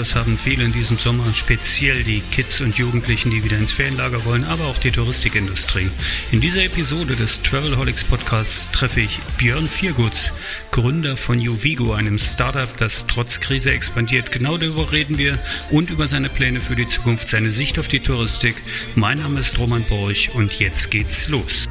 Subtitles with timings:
[0.00, 4.24] das haben viele in diesem Sommer, speziell die Kids und Jugendlichen, die wieder ins Ferienlager
[4.24, 5.90] wollen, aber auch die Touristikindustrie.
[6.32, 10.32] In dieser Episode des Travelholics Podcasts treffe ich Björn Vierguts,
[10.70, 14.32] Gründer von Uvigo, einem Startup, das trotz Krise expandiert.
[14.32, 15.38] Genau darüber reden wir
[15.68, 18.56] und über seine Pläne für die Zukunft, seine Sicht auf die Touristik.
[18.94, 21.66] Mein Name ist Roman Borch und jetzt geht's los.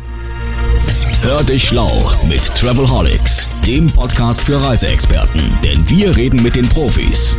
[1.23, 7.35] Hör dich schlau mit Travelholics, dem Podcast für Reiseexperten, denn wir reden mit den Profis.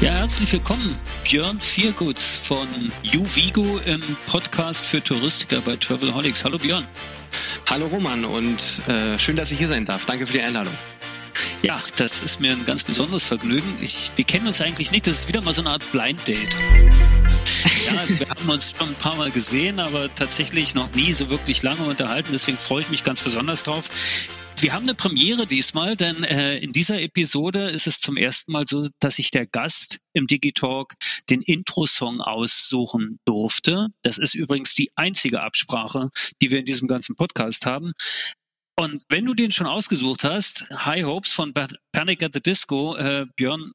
[0.00, 2.66] Ja, herzlich willkommen, Björn Vierguts von
[3.14, 6.42] Uvigo im Podcast für Touristiker bei Travelholics.
[6.42, 6.88] Hallo Björn.
[7.68, 10.06] Hallo Roman und äh, schön, dass ich hier sein darf.
[10.06, 10.72] Danke für die Einladung.
[11.60, 13.76] Ja, das ist mir ein ganz besonderes Vergnügen.
[13.82, 15.06] Ich, wir kennen uns eigentlich nicht.
[15.06, 16.56] Das ist wieder mal so eine Art Blind Date.
[17.84, 21.62] Ja, wir haben uns schon ein paar Mal gesehen, aber tatsächlich noch nie so wirklich
[21.62, 22.30] lange unterhalten.
[22.32, 23.90] Deswegen freue ich mich ganz besonders drauf.
[24.58, 28.66] Wir haben eine Premiere diesmal, denn äh, in dieser Episode ist es zum ersten Mal
[28.66, 30.94] so, dass sich der Gast im Digitalk
[31.30, 33.88] den Intro-Song aussuchen durfte.
[34.02, 36.10] Das ist übrigens die einzige Absprache,
[36.42, 37.92] die wir in diesem ganzen Podcast haben.
[38.78, 41.52] Und wenn du den schon ausgesucht hast, High Hopes von
[41.92, 43.72] Panic at the Disco, äh, Björn,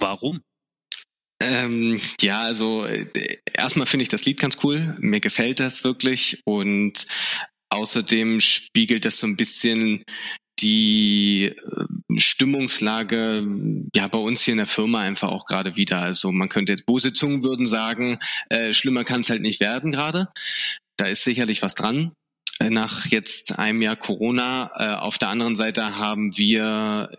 [0.00, 0.42] warum?
[1.40, 3.06] Ähm, ja, also äh,
[3.52, 4.96] erstmal finde ich das Lied ganz cool.
[4.98, 7.06] Mir gefällt das wirklich und
[7.78, 10.02] außerdem spiegelt das so ein bisschen
[10.60, 13.46] die äh, Stimmungslage
[13.94, 16.00] ja bei uns hier in der Firma einfach auch gerade wieder.
[16.00, 18.18] Also man könnte jetzt böse Zungen würden sagen,
[18.48, 20.28] äh, schlimmer kann es halt nicht werden gerade.
[20.96, 22.12] Da ist sicherlich was dran.
[22.58, 24.72] Äh, nach jetzt einem Jahr Corona.
[24.74, 27.10] Äh, auf der anderen Seite haben wir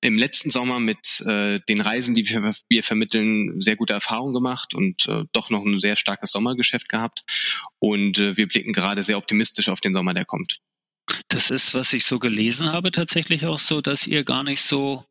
[0.00, 4.74] im letzten Sommer mit äh, den Reisen, die wir, wir vermitteln, sehr gute Erfahrungen gemacht
[4.74, 7.24] und äh, doch noch ein sehr starkes Sommergeschäft gehabt.
[7.78, 10.60] Und äh, wir blicken gerade sehr optimistisch auf den Sommer, der kommt.
[11.28, 15.04] Das ist, was ich so gelesen habe, tatsächlich auch so, dass ihr gar nicht so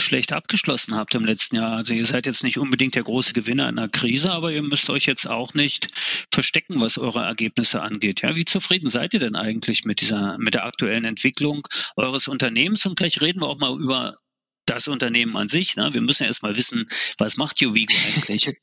[0.00, 1.72] schlecht abgeschlossen habt im letzten Jahr.
[1.72, 4.88] Also ihr seid jetzt nicht unbedingt der große Gewinner in einer Krise, aber ihr müsst
[4.88, 5.88] euch jetzt auch nicht
[6.32, 8.22] verstecken, was eure Ergebnisse angeht.
[8.22, 11.66] Ja, wie zufrieden seid ihr denn eigentlich mit dieser, mit der aktuellen Entwicklung
[11.96, 12.86] eures Unternehmens?
[12.86, 14.18] Und gleich reden wir auch mal über
[14.68, 15.76] das Unternehmen an sich.
[15.76, 15.92] Ne?
[15.92, 18.52] Wir müssen ja erstmal wissen, was macht Juvigo eigentlich?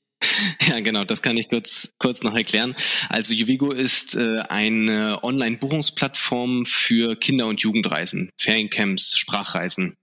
[0.67, 2.73] Ja, genau, das kann ich kurz, kurz noch erklären.
[3.09, 9.93] Also Juvigo ist äh, eine Online-Buchungsplattform für Kinder- und Jugendreisen, Feriencamps, Sprachreisen.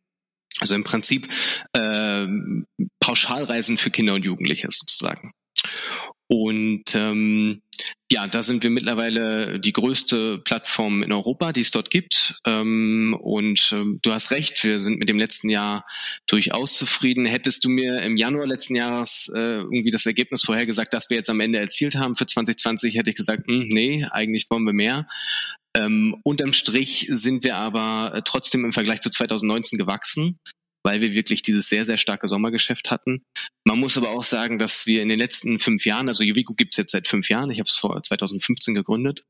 [0.60, 1.28] Also im Prinzip
[1.72, 2.26] äh,
[3.00, 5.32] Pauschalreisen für Kinder und Jugendliche sozusagen.
[6.28, 7.62] Und ähm,
[8.12, 12.34] ja, da sind wir mittlerweile die größte Plattform in Europa, die es dort gibt.
[12.47, 15.87] Ähm, und ähm, du hast recht, wir sind mit dem letzten Jahr
[16.27, 17.25] durchaus zufrieden.
[17.25, 21.31] Hättest du mir im Januar letzten Jahres äh, irgendwie das Ergebnis vorhergesagt, das wir jetzt
[21.31, 25.06] am Ende erzielt haben für 2020, hätte ich gesagt, hm, nee, eigentlich wollen wir mehr.
[25.75, 30.39] Ähm, unterm Strich sind wir aber trotzdem im Vergleich zu 2019 gewachsen
[30.82, 33.25] weil wir wirklich dieses sehr, sehr starke Sommergeschäft hatten.
[33.65, 36.76] Man muss aber auch sagen, dass wir in den letzten fünf Jahren, also Juvico gibt's
[36.76, 39.25] jetzt seit fünf Jahren, ich habe es vor 2015 gegründet,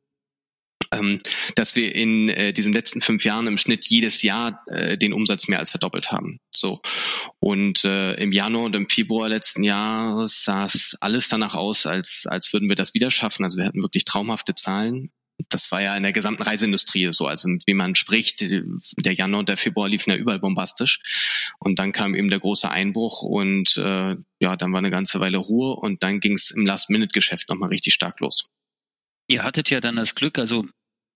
[0.93, 1.21] ähm,
[1.55, 5.49] dass wir in äh, diesen letzten fünf Jahren im Schnitt jedes Jahr äh, den Umsatz
[5.49, 6.39] mehr als verdoppelt haben.
[6.55, 6.81] So
[7.41, 12.27] und äh, im Januar und im Februar letzten Jahres sah es alles danach aus, als
[12.27, 13.45] als würden wir das wieder schaffen.
[13.45, 15.11] Also wir hatten wirklich traumhafte Zahlen
[15.49, 19.49] das war ja in der gesamten Reiseindustrie so, also wie man spricht, der Januar und
[19.49, 21.01] der Februar liefen ja überall bombastisch
[21.59, 25.39] und dann kam eben der große Einbruch und äh, ja, dann war eine ganze Weile
[25.39, 28.49] Ruhe und dann ging es im Last-Minute-Geschäft nochmal richtig stark los.
[29.29, 30.67] Ihr hattet ja dann das Glück, also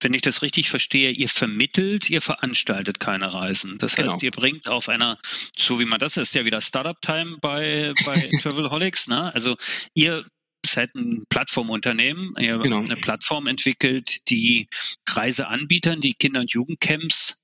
[0.02, 3.78] wenn ich das richtig verstehe, ihr vermittelt, ihr veranstaltet keine Reisen.
[3.78, 4.18] Das heißt, genau.
[4.20, 5.18] ihr bringt auf einer,
[5.56, 9.32] so wie man das ist, ja wieder Startup-Time bei, bei Travelholics, ne?
[9.34, 9.56] Also
[9.94, 10.26] ihr
[10.70, 12.34] seid ein Plattformunternehmen.
[12.38, 12.80] Ihr habt genau.
[12.80, 14.68] eine Plattform entwickelt, die
[15.08, 17.40] Reiseanbietern, die Kinder- und Jugendcamps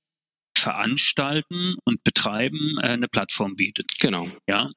[0.57, 3.87] veranstalten und betreiben, äh, eine Plattform bietet.
[3.99, 4.27] Genau.
[4.47, 4.69] Ja.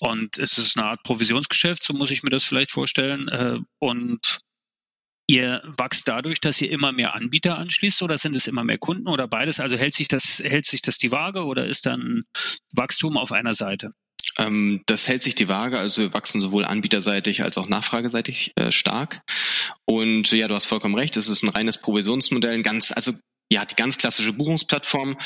[0.00, 3.28] Und es ist eine Art Provisionsgeschäft, so muss ich mir das vielleicht vorstellen.
[3.28, 4.38] Äh, und
[5.28, 9.06] ihr wächst dadurch, dass ihr immer mehr Anbieter anschließt oder sind es immer mehr Kunden
[9.06, 9.60] oder beides?
[9.60, 12.24] Also hält sich das, hält sich das die Waage oder ist dann
[12.74, 13.92] Wachstum auf einer Seite?
[14.38, 18.72] Ähm, das hält sich die Waage, also wir wachsen sowohl anbieterseitig als auch nachfrageseitig äh,
[18.72, 19.20] stark.
[19.84, 23.12] Und ja, du hast vollkommen recht, es ist ein reines Provisionsmodell, ein ganz, also
[23.52, 25.16] ja, die ganz klassische Buchungsplattform.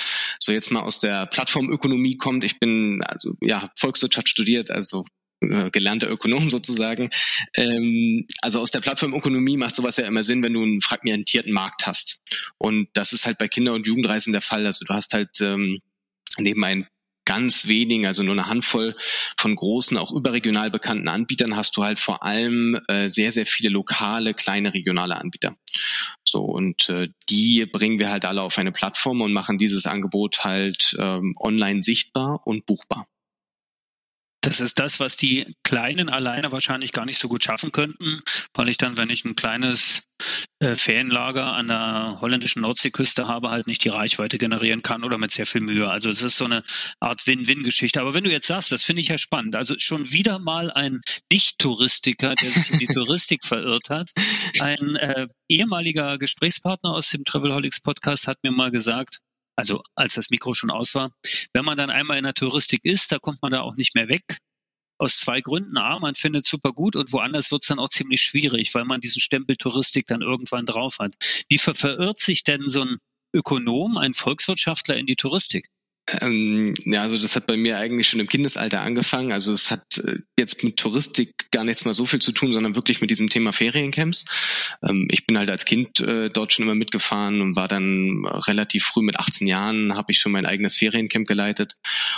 [0.41, 2.43] So jetzt mal aus der Plattformökonomie kommt.
[2.43, 5.05] Ich bin also ja Volkswirtschaft studiert, also
[5.41, 7.11] äh, gelernter Ökonom sozusagen.
[7.55, 11.87] Ähm, also aus der Plattformökonomie macht sowas ja immer Sinn, wenn du einen fragmentierten Markt
[11.87, 12.21] hast.
[12.59, 14.67] Und das ist halt bei Kinder- und Jugendreisen der Fall.
[14.67, 15.79] Also du hast halt ähm,
[16.39, 16.87] neben einem
[17.27, 18.97] ganz wenigen, also nur eine Handvoll
[19.37, 23.69] von großen, auch überregional bekannten Anbietern hast du halt vor allem äh, sehr, sehr viele
[23.69, 25.55] lokale, kleine regionale Anbieter.
[26.25, 30.45] So, und äh, die bringen wir halt alle auf eine Plattform und machen dieses Angebot
[30.45, 33.07] halt ähm, online sichtbar und buchbar.
[34.47, 38.23] Das ist das, was die Kleinen alleine wahrscheinlich gar nicht so gut schaffen könnten,
[38.55, 40.05] weil ich dann, wenn ich ein kleines
[40.61, 45.33] äh, Ferienlager an der holländischen Nordseeküste habe, halt nicht die Reichweite generieren kann oder mit
[45.33, 45.91] sehr viel Mühe.
[45.91, 46.63] Also es ist so eine
[47.01, 48.01] Art Win-Win-Geschichte.
[48.01, 49.57] Aber wenn du jetzt sagst, das finde ich ja spannend.
[49.57, 51.01] Also schon wieder mal ein
[51.33, 54.13] Nicht-Touristiker, der sich in die Touristik verirrt hat.
[54.61, 59.19] Ein äh, ehemaliger Gesprächspartner aus dem Travelholics Podcast hat mir mal gesagt,
[59.57, 61.11] also als das Mikro schon aus war.
[61.53, 64.09] Wenn man dann einmal in der Touristik ist, da kommt man da auch nicht mehr
[64.09, 64.39] weg.
[64.99, 65.77] Aus zwei Gründen.
[65.77, 68.85] A, man findet es super gut und woanders wird es dann auch ziemlich schwierig, weil
[68.85, 71.15] man diesen Stempel Touristik dann irgendwann drauf hat.
[71.49, 72.99] Wie ver verirrt sich denn so ein
[73.35, 75.69] Ökonom, ein Volkswirtschaftler in die Touristik?
[76.21, 79.33] Ähm, ja, also das hat bei mir eigentlich schon im Kindesalter angefangen.
[79.33, 82.77] Also es hat äh, jetzt mit Touristik gar nichts mehr so viel zu tun, sondern
[82.77, 84.25] wirklich mit diesem Thema Feriencamps.
[84.89, 88.85] Ähm, ich bin halt als Kind äh, dort schon immer mitgefahren und war dann relativ
[88.85, 91.75] früh mit 18 Jahren, habe ich schon mein eigenes Feriencamp geleitet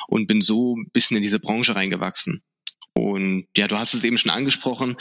[0.07, 2.43] und bin so ein bisschen in diese Branche reingewachsen.
[2.93, 4.97] Und ja, du hast es eben schon angesprochen.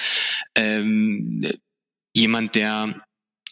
[0.55, 1.45] Ähm,
[2.15, 3.01] jemand, der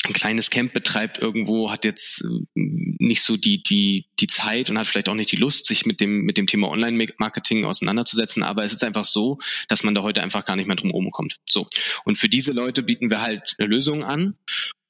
[0.08, 4.78] ein kleines Camp betreibt irgendwo, hat jetzt äh, nicht so die, die, die Zeit und
[4.78, 8.44] hat vielleicht auch nicht die Lust, sich mit dem, mit dem Thema Online-Marketing auseinanderzusetzen.
[8.44, 11.38] Aber es ist einfach so, dass man da heute einfach gar nicht mehr drum rumkommt.
[11.50, 11.68] So.
[12.04, 14.36] Und für diese Leute bieten wir halt Lösungen an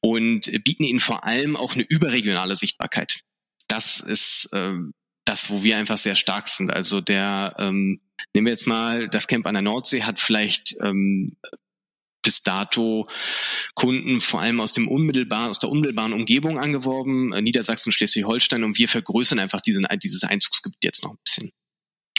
[0.02, 3.22] und bieten ihnen vor allem auch eine überregionale Sichtbarkeit.
[3.68, 4.74] Das ist äh,
[5.26, 6.72] das, wo wir einfach sehr stark sind.
[6.72, 8.00] Also der, ähm,
[8.34, 11.36] nehmen wir jetzt mal, das Camp an der Nordsee hat vielleicht ähm,
[12.26, 13.08] bis dato
[13.76, 18.78] Kunden vor allem aus dem unmittelbaren, aus der unmittelbaren Umgebung angeworben, äh, Niedersachsen, Schleswig-Holstein und
[18.78, 21.52] wir vergrößern einfach diesen, dieses Einzugsgebiet jetzt noch ein bisschen.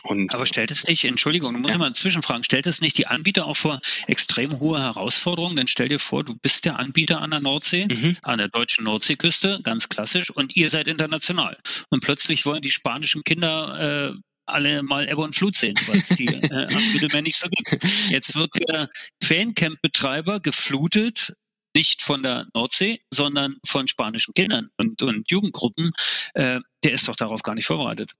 [0.06, 1.78] Und Aber stellt es nicht, Entschuldigung, du musst ja.
[1.78, 5.56] mal zwischenfragen, stellt es nicht die Anbieter auch vor extrem hohe Herausforderungen?
[5.56, 8.16] Denn stell dir vor, du bist der Anbieter an der Nordsee, mhm.
[8.22, 11.58] an der deutschen Nordseeküste, ganz klassisch, und ihr seid international.
[11.90, 16.08] Und plötzlich wollen die spanischen Kinder äh, alle mal Ebbe und Flut sehen, weil es
[16.08, 17.82] die äh, am Mittelmeer nicht so gibt.
[18.10, 18.88] Jetzt wird der
[19.22, 21.34] Fancamp-Betreiber geflutet,
[21.74, 25.92] nicht von der Nordsee, sondern von spanischen Kindern und, und Jugendgruppen.
[26.34, 28.12] Äh, der ist doch darauf gar nicht vorbereitet.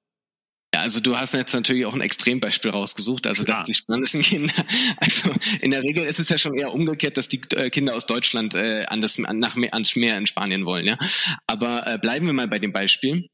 [0.74, 4.52] Ja, also du hast jetzt natürlich auch ein Extrembeispiel rausgesucht, also dass die spanischen Kinder,
[4.98, 5.30] also
[5.62, 8.54] in der Regel ist es ja schon eher umgekehrt, dass die äh, Kinder aus Deutschland
[8.54, 10.98] äh, an das, an, nach, ans Meer in Spanien wollen, ja.
[11.46, 13.26] Aber äh, bleiben wir mal bei dem Beispiel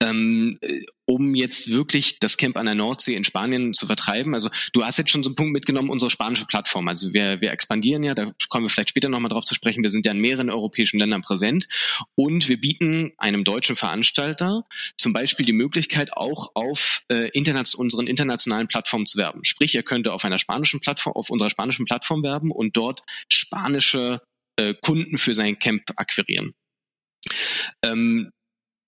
[0.00, 0.58] ähm,
[1.06, 4.34] um jetzt wirklich das Camp an der Nordsee in Spanien zu vertreiben.
[4.34, 6.88] Also du hast jetzt schon so einen Punkt mitgenommen, unsere spanische Plattform.
[6.88, 9.82] Also wir, wir expandieren ja, da kommen wir vielleicht später nochmal drauf zu sprechen.
[9.82, 11.66] Wir sind ja in mehreren europäischen Ländern präsent
[12.14, 14.64] und wir bieten einem deutschen Veranstalter
[14.96, 19.44] zum Beispiel die Möglichkeit, auch auf äh, internet, unseren internationalen Plattformen zu werben.
[19.44, 24.20] Sprich, er könnte auf einer spanischen Plattform, auf unserer spanischen Plattform werben und dort spanische
[24.56, 26.54] äh, Kunden für sein Camp akquirieren.
[27.82, 28.30] Ähm,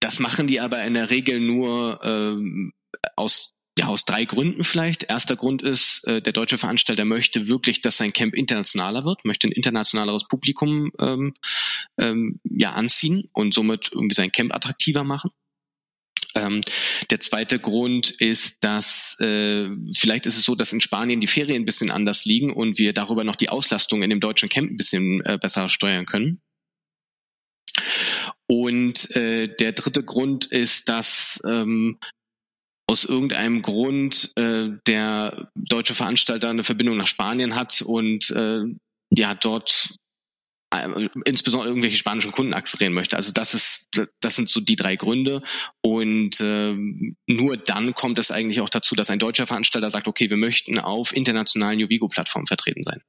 [0.00, 2.72] das machen die aber in der Regel nur ähm,
[3.16, 5.04] aus ja, aus drei Gründen vielleicht.
[5.04, 9.46] Erster Grund ist, äh, der deutsche Veranstalter möchte wirklich, dass sein Camp internationaler wird, möchte
[9.46, 11.34] ein internationaleres Publikum ähm,
[11.98, 15.30] ähm, ja anziehen und somit irgendwie sein Camp attraktiver machen.
[16.34, 16.62] Ähm,
[17.10, 21.62] der zweite Grund ist, dass äh, vielleicht ist es so, dass in Spanien die Ferien
[21.62, 24.76] ein bisschen anders liegen und wir darüber noch die Auslastung in dem deutschen Camp ein
[24.76, 26.40] bisschen äh, besser steuern können.
[28.48, 31.98] Und äh, der dritte Grund ist, dass ähm,
[32.88, 38.62] aus irgendeinem Grund äh, der deutsche Veranstalter eine Verbindung nach Spanien hat und äh,
[39.10, 39.96] ja dort
[40.72, 43.16] äh, insbesondere irgendwelche spanischen Kunden akquirieren möchte.
[43.16, 43.88] Also das ist,
[44.20, 45.42] das sind so die drei Gründe.
[45.82, 46.76] Und äh,
[47.26, 50.78] nur dann kommt es eigentlich auch dazu, dass ein deutscher Veranstalter sagt, okay, wir möchten
[50.78, 53.00] auf internationalen Uvigo-Plattformen vertreten sein.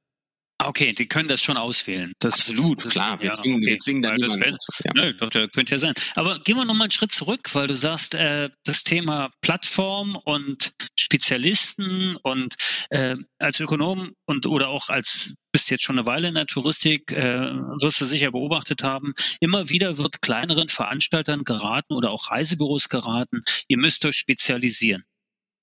[0.60, 2.12] Ah, okay, die können das schon auswählen.
[2.18, 3.20] Das, Absolut, das, klar.
[3.20, 3.70] Wir ja, zwingen, okay.
[3.70, 4.56] wir zwingen da niemanden wär.
[4.84, 4.92] Ja.
[4.92, 5.94] Nö, doch, das könnte ja sein.
[6.16, 10.72] Aber gehen wir nochmal einen Schritt zurück, weil du sagst, äh, das Thema Plattform und
[10.98, 12.56] Spezialisten und
[12.90, 17.12] äh, als Ökonom und oder auch als bist jetzt schon eine Weile in der Touristik,
[17.12, 22.88] äh, wirst du sicher beobachtet haben, immer wieder wird kleineren Veranstaltern geraten oder auch Reisebüros
[22.88, 25.04] geraten, ihr müsst euch spezialisieren.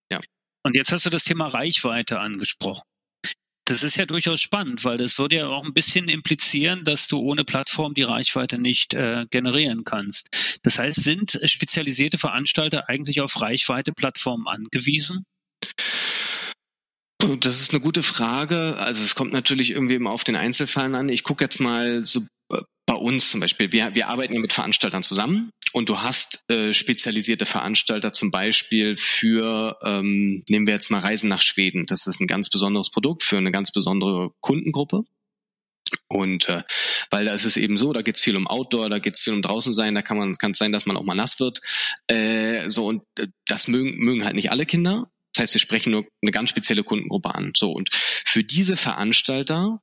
[0.10, 0.22] Ja.
[0.64, 2.84] Und jetzt hast du das Thema Reichweite angesprochen.
[3.68, 7.20] Das ist ja durchaus spannend, weil das würde ja auch ein bisschen implizieren, dass du
[7.20, 10.60] ohne Plattform die Reichweite nicht äh, generieren kannst.
[10.62, 15.26] Das heißt, sind spezialisierte Veranstalter eigentlich auf Reichweite-Plattformen angewiesen?
[17.40, 18.78] Das ist eine gute Frage.
[18.78, 21.10] Also es kommt natürlich irgendwie immer auf den Einzelfall an.
[21.10, 22.20] Ich gucke jetzt mal so
[22.54, 23.72] äh, bei uns zum Beispiel.
[23.72, 28.96] Wir, wir arbeiten ja mit Veranstaltern zusammen und du hast äh, spezialisierte Veranstalter zum Beispiel
[28.96, 31.86] für, ähm, nehmen wir jetzt mal Reisen nach Schweden.
[31.86, 35.04] Das ist ein ganz besonderes Produkt für eine ganz besondere Kundengruppe.
[36.08, 36.64] Und äh,
[37.10, 39.42] weil da ist es eben so, da geht's viel um Outdoor, da geht's viel um
[39.42, 41.60] draußen sein, da kann man kann es sein, dass man auch mal nass wird.
[42.08, 45.12] Äh, so und äh, das mögen, mögen halt nicht alle Kinder.
[45.34, 47.52] Das heißt, wir sprechen nur eine ganz spezielle Kundengruppe an.
[47.54, 49.82] So, und für diese Veranstalter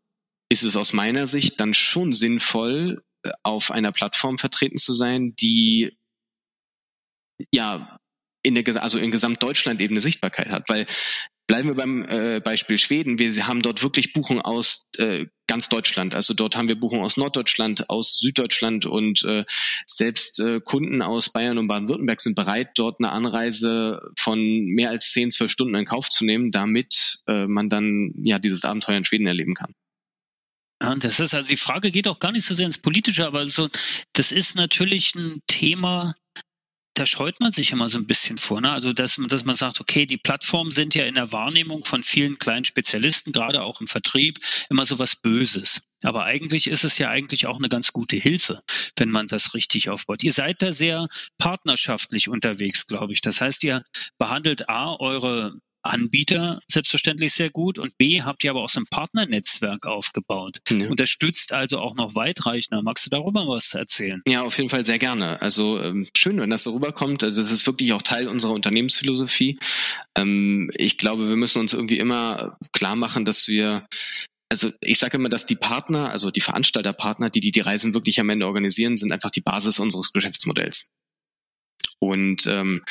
[0.48, 3.02] ist es aus meiner Sicht dann schon sinnvoll,
[3.42, 5.96] auf einer Plattform vertreten zu sein, die
[7.52, 7.98] ja
[8.42, 10.86] in der, also in Gesamtdeutschland eben eine Sichtbarkeit hat, weil
[11.48, 13.18] Bleiben wir beim äh, Beispiel Schweden.
[13.18, 16.14] Wir haben dort wirklich Buchungen aus äh, ganz Deutschland.
[16.14, 19.44] Also dort haben wir Buchungen aus Norddeutschland, aus Süddeutschland und äh,
[19.84, 25.10] selbst äh, Kunden aus Bayern und Baden-Württemberg sind bereit, dort eine Anreise von mehr als
[25.10, 29.04] zehn, zwölf Stunden in Kauf zu nehmen, damit äh, man dann ja dieses Abenteuer in
[29.04, 29.74] Schweden erleben kann.
[30.82, 33.46] Ja, das ist also die Frage geht auch gar nicht so sehr ins Politische, aber
[33.46, 33.68] so
[34.14, 36.14] das ist natürlich ein Thema,
[36.94, 38.60] da scheut man sich immer so ein bisschen vor.
[38.60, 38.70] Ne?
[38.70, 42.36] Also, dass, dass man sagt, okay, die Plattformen sind ja in der Wahrnehmung von vielen
[42.38, 45.86] kleinen Spezialisten, gerade auch im Vertrieb, immer so was Böses.
[46.02, 48.60] Aber eigentlich ist es ja eigentlich auch eine ganz gute Hilfe,
[48.96, 50.22] wenn man das richtig aufbaut.
[50.22, 51.08] Ihr seid da sehr
[51.38, 53.20] partnerschaftlich unterwegs, glaube ich.
[53.20, 53.82] Das heißt, ihr
[54.18, 58.86] behandelt A, eure Anbieter selbstverständlich sehr gut und B, habt ihr aber auch so ein
[58.86, 60.58] Partnernetzwerk aufgebaut.
[60.70, 60.88] Ja.
[60.88, 62.82] Unterstützt also auch noch weitreichender.
[62.82, 64.22] Magst du darüber was erzählen?
[64.26, 65.42] Ja, auf jeden Fall sehr gerne.
[65.42, 67.24] Also ähm, schön, wenn das so rüberkommt.
[67.24, 69.58] Also es ist wirklich auch Teil unserer Unternehmensphilosophie.
[70.16, 73.86] Ähm, ich glaube, wir müssen uns irgendwie immer klar machen, dass wir
[74.52, 78.20] also ich sage immer, dass die Partner, also die Veranstalterpartner, die, die die Reisen wirklich
[78.20, 80.90] am Ende organisieren, sind einfach die Basis unseres Geschäftsmodells.
[81.98, 82.82] Und ähm,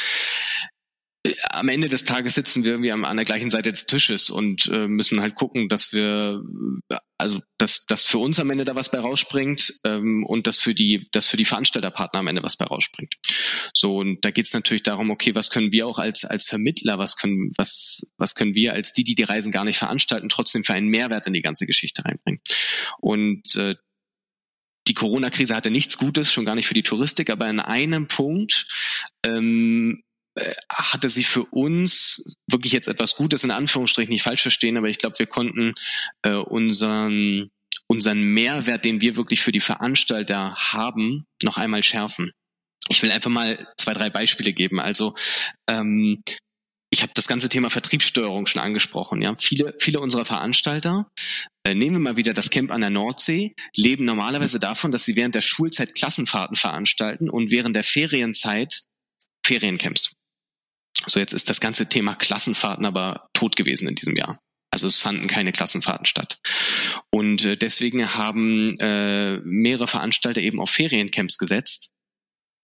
[1.52, 4.88] am Ende des Tages sitzen wir irgendwie an der gleichen Seite des Tisches und äh,
[4.88, 6.42] müssen halt gucken, dass wir,
[7.18, 10.74] also dass, dass für uns am Ende da was bei rausspringt ähm, und dass für
[10.74, 13.16] die, dass für die Veranstalterpartner am Ende was bei rausspringt.
[13.74, 16.98] So und da geht es natürlich darum, okay, was können wir auch als als Vermittler,
[16.98, 20.64] was können was was können wir als die, die die Reisen gar nicht veranstalten, trotzdem
[20.64, 22.42] für einen Mehrwert in die ganze Geschichte reinbringen.
[23.00, 23.76] Und äh,
[24.88, 28.66] die Corona-Krise hatte nichts Gutes, schon gar nicht für die Touristik, aber in einem Punkt
[29.24, 30.11] ähm, äh,
[30.70, 34.98] hatte sie für uns wirklich jetzt etwas Gutes in Anführungsstrichen nicht falsch verstehen, aber ich
[34.98, 35.74] glaube, wir konnten
[36.24, 37.50] äh, unseren
[37.92, 42.32] unseren Mehrwert, den wir wirklich für die Veranstalter haben, noch einmal schärfen.
[42.88, 44.80] Ich will einfach mal zwei, drei Beispiele geben.
[44.80, 45.14] Also
[45.70, 46.24] ähm,
[46.90, 49.22] ich habe das ganze Thema Vertriebssteuerung schon angesprochen.
[49.22, 51.08] Ja, viele, viele unserer Veranstalter,
[51.66, 55.18] äh, nehmen wir mal wieder das Camp an der Nordsee, leben normalerweise davon, dass sie
[55.18, 58.84] während der Schulzeit Klassenfahrten veranstalten und während der Ferienzeit
[59.46, 60.14] Feriencamps.
[61.08, 64.40] So, jetzt ist das ganze Thema Klassenfahrten aber tot gewesen in diesem Jahr.
[64.72, 66.40] Also es fanden keine Klassenfahrten statt.
[67.12, 71.92] Und äh, deswegen haben äh, mehrere Veranstalter eben auf Feriencamps gesetzt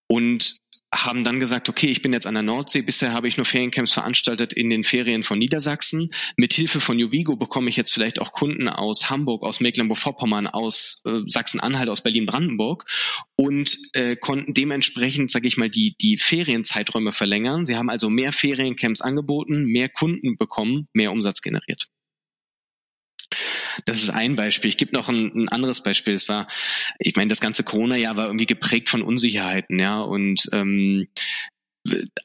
[0.09, 0.57] und
[1.05, 3.93] haben dann gesagt, okay, ich bin jetzt an der Nordsee, bisher habe ich nur Feriencamps
[3.93, 6.11] veranstaltet in den Ferien von Niedersachsen.
[6.35, 11.03] Mit Hilfe von Juvigo bekomme ich jetzt vielleicht auch Kunden aus Hamburg, aus Mecklenburg-Vorpommern, aus
[11.05, 12.85] äh, Sachsen-Anhalt, aus Berlin-Brandenburg
[13.35, 17.65] und äh, konnten dementsprechend, sage ich mal, die, die Ferienzeiträume verlängern.
[17.65, 21.87] Sie haben also mehr Feriencamps angeboten, mehr Kunden bekommen, mehr Umsatz generiert.
[23.85, 24.69] Das ist ein Beispiel.
[24.69, 26.13] Ich gebe noch ein, ein anderes Beispiel.
[26.13, 26.47] Es war,
[26.99, 30.01] ich meine, das ganze Corona-Jahr war irgendwie geprägt von Unsicherheiten, ja.
[30.01, 31.07] Und ähm,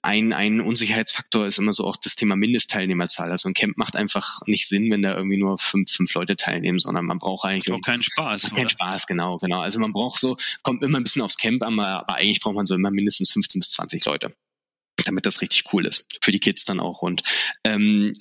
[0.03, 3.31] ein, ein Unsicherheitsfaktor ist immer so auch das Thema Mindestteilnehmerzahl.
[3.31, 6.79] Also ein Camp macht einfach nicht Sinn, wenn da irgendwie nur fünf, fünf Leute teilnehmen,
[6.79, 8.51] sondern man braucht eigentlich auch keinen Spaß.
[8.51, 9.61] Keinen Spaß, genau, genau.
[9.61, 12.67] Also man braucht so, kommt immer ein bisschen aufs Camp an, aber eigentlich braucht man
[12.67, 14.35] so immer mindestens 15 bis 20 Leute
[15.05, 16.07] damit das richtig cool ist.
[16.21, 17.03] Für die Kids dann auch.
[17.03, 17.23] Und
[17.65, 18.13] ähm,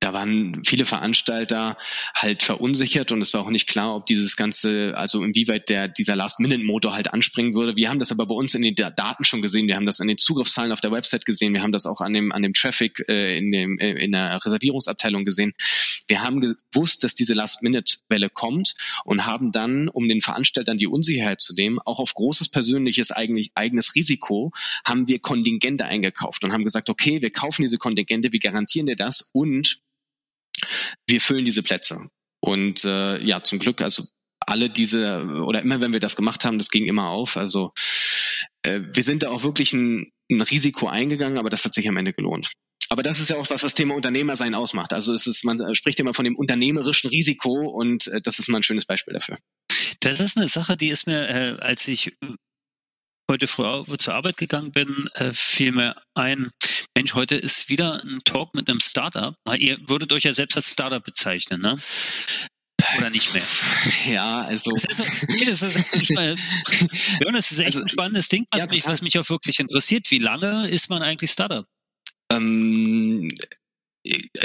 [0.00, 1.76] da waren viele Veranstalter
[2.14, 6.16] halt verunsichert und es war auch nicht klar, ob dieses ganze, also inwieweit der dieser
[6.16, 7.76] Last-Minute-Motor halt anspringen würde.
[7.76, 10.08] Wir haben das aber bei uns in den Daten schon gesehen, wir haben das an
[10.08, 13.02] den Zugriffszahlen auf der Website gesehen, wir haben das auch an dem an dem Traffic
[13.08, 15.52] äh, in dem äh, in der Reservierungsabteilung gesehen.
[16.08, 21.40] Wir haben gewusst, dass diese Last-Minute-Welle kommt und haben dann, um den Veranstaltern die Unsicherheit
[21.40, 24.52] zu nehmen, auch auf großes persönliches eigentlich eigenes Risiko,
[24.84, 28.96] haben wir Kontingente eingekauft und haben gesagt, okay, wir kaufen diese Kontingente, wir garantieren dir
[28.96, 29.80] das und
[31.06, 32.10] wir füllen diese Plätze.
[32.40, 34.04] Und äh, ja, zum Glück, also
[34.40, 37.36] alle diese, oder immer wenn wir das gemacht haben, das ging immer auf.
[37.36, 37.72] Also
[38.62, 41.96] äh, wir sind da auch wirklich ein, ein Risiko eingegangen, aber das hat sich am
[41.96, 42.52] Ende gelohnt.
[42.88, 44.92] Aber das ist ja auch, was das Thema Unternehmersein ausmacht.
[44.92, 48.58] Also es ist, man spricht immer von dem unternehmerischen Risiko und äh, das ist mal
[48.58, 49.38] ein schönes Beispiel dafür.
[50.00, 52.12] Das ist eine Sache, die ist mir, äh, als ich
[53.28, 56.50] heute früh zur Arbeit gegangen bin, äh, fiel mir ein,
[56.96, 59.34] Mensch, heute ist wieder ein Talk mit einem Startup.
[59.58, 61.76] Ihr würdet euch ja selbst als Startup bezeichnen, ne?
[62.98, 63.42] Oder nicht mehr?
[64.06, 64.70] Ja, also.
[64.70, 66.36] Das ist, nee, das ist, echt, mal,
[67.20, 69.58] ja, das ist echt also, ein spannendes Ding, was, ja, mich, was mich auch wirklich
[69.58, 70.10] interessiert.
[70.10, 71.66] Wie lange ist man eigentlich Startup?
[72.32, 73.32] Ähm,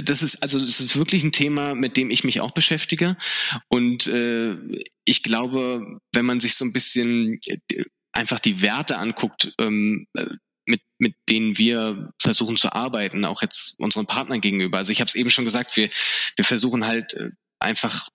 [0.04, 3.16] das ist also das ist wirklich ein Thema, mit dem ich mich auch beschäftige
[3.68, 4.56] und äh,
[5.06, 7.40] ich glaube, wenn man sich so ein bisschen
[8.12, 10.08] einfach die Werte anguckt, ähm,
[10.66, 14.78] mit, mit denen wir versuchen zu arbeiten, auch jetzt unseren Partnern gegenüber.
[14.78, 15.90] Also ich habe es eben schon gesagt, wir,
[16.36, 18.10] wir versuchen halt äh, einfach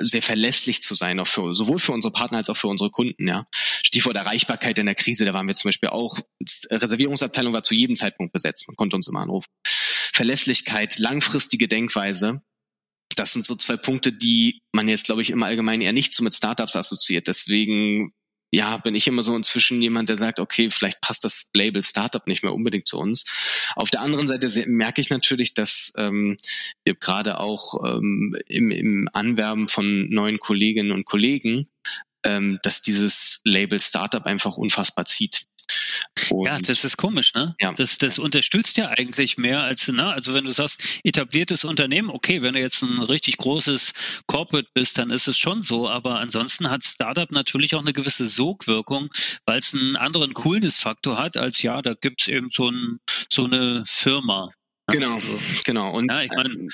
[0.00, 3.28] sehr verlässlich zu sein, auch für, sowohl für unsere Partner als auch für unsere Kunden.
[3.28, 3.46] Ja.
[3.52, 6.18] Stichwort Erreichbarkeit in der Krise, da waren wir zum Beispiel auch,
[6.70, 9.48] Reservierungsabteilung war zu jedem Zeitpunkt besetzt, man konnte uns immer anrufen.
[9.66, 12.42] Verlässlichkeit, langfristige Denkweise,
[13.16, 16.22] das sind so zwei Punkte, die man jetzt, glaube ich, im Allgemeinen eher nicht so
[16.22, 17.28] mit Startups assoziiert.
[17.28, 18.12] Deswegen
[18.54, 22.24] ja, bin ich immer so inzwischen jemand, der sagt, okay, vielleicht passt das Label Startup
[22.28, 23.24] nicht mehr unbedingt zu uns.
[23.74, 26.36] Auf der anderen Seite merke ich natürlich, dass ähm,
[26.84, 31.66] wir gerade auch ähm, im, im Anwerben von neuen Kolleginnen und Kollegen,
[32.24, 35.46] ähm, dass dieses Label Startup einfach unfassbar zieht.
[36.30, 37.54] Und ja, das ist komisch, ne?
[37.60, 37.72] Ja.
[37.72, 40.06] Das, das unterstützt ja eigentlich mehr als, ne?
[40.06, 43.92] Also wenn du sagst, etabliertes Unternehmen, okay, wenn du jetzt ein richtig großes
[44.26, 48.26] Corporate bist, dann ist es schon so, aber ansonsten hat Startup natürlich auch eine gewisse
[48.26, 49.08] Sogwirkung,
[49.46, 53.82] weil es einen anderen Coolness-Faktor hat, als ja, da gibt's eben so, ein, so eine
[53.86, 54.50] Firma.
[54.86, 55.92] Genau, also, genau.
[55.92, 56.68] Und ja, ich mein,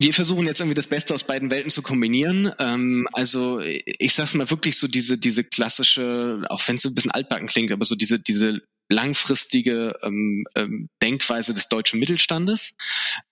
[0.00, 2.52] wir versuchen jetzt irgendwie das Beste aus beiden Welten zu kombinieren.
[2.58, 7.12] Ähm, also ich sag's mal wirklich so diese diese klassische, auch wenn es ein bisschen
[7.12, 12.74] altbacken klingt, aber so diese diese langfristige ähm, ähm, Denkweise des deutschen Mittelstandes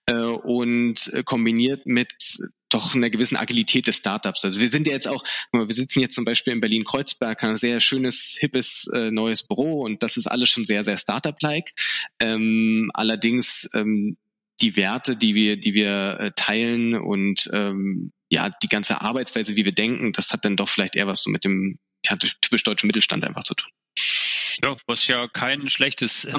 [0.05, 2.13] äh, und kombiniert mit
[2.69, 4.43] doch einer gewissen Agilität des Startups.
[4.43, 5.23] Also wir sind ja jetzt auch,
[5.53, 10.03] wir sitzen jetzt zum Beispiel in Berlin-Kreuzberg, ein sehr schönes, hippes, äh, neues Büro und
[10.03, 11.73] das ist alles schon sehr, sehr Startup-like.
[12.19, 14.17] Ähm, allerdings ähm,
[14.61, 19.65] die Werte, die wir, die wir äh, teilen und ähm, ja, die ganze Arbeitsweise, wie
[19.65, 22.87] wir denken, das hat dann doch vielleicht eher was so mit dem ja, typisch deutschen
[22.87, 23.69] Mittelstand einfach zu tun.
[24.63, 26.33] Ja, was ja kein schlechtes äh,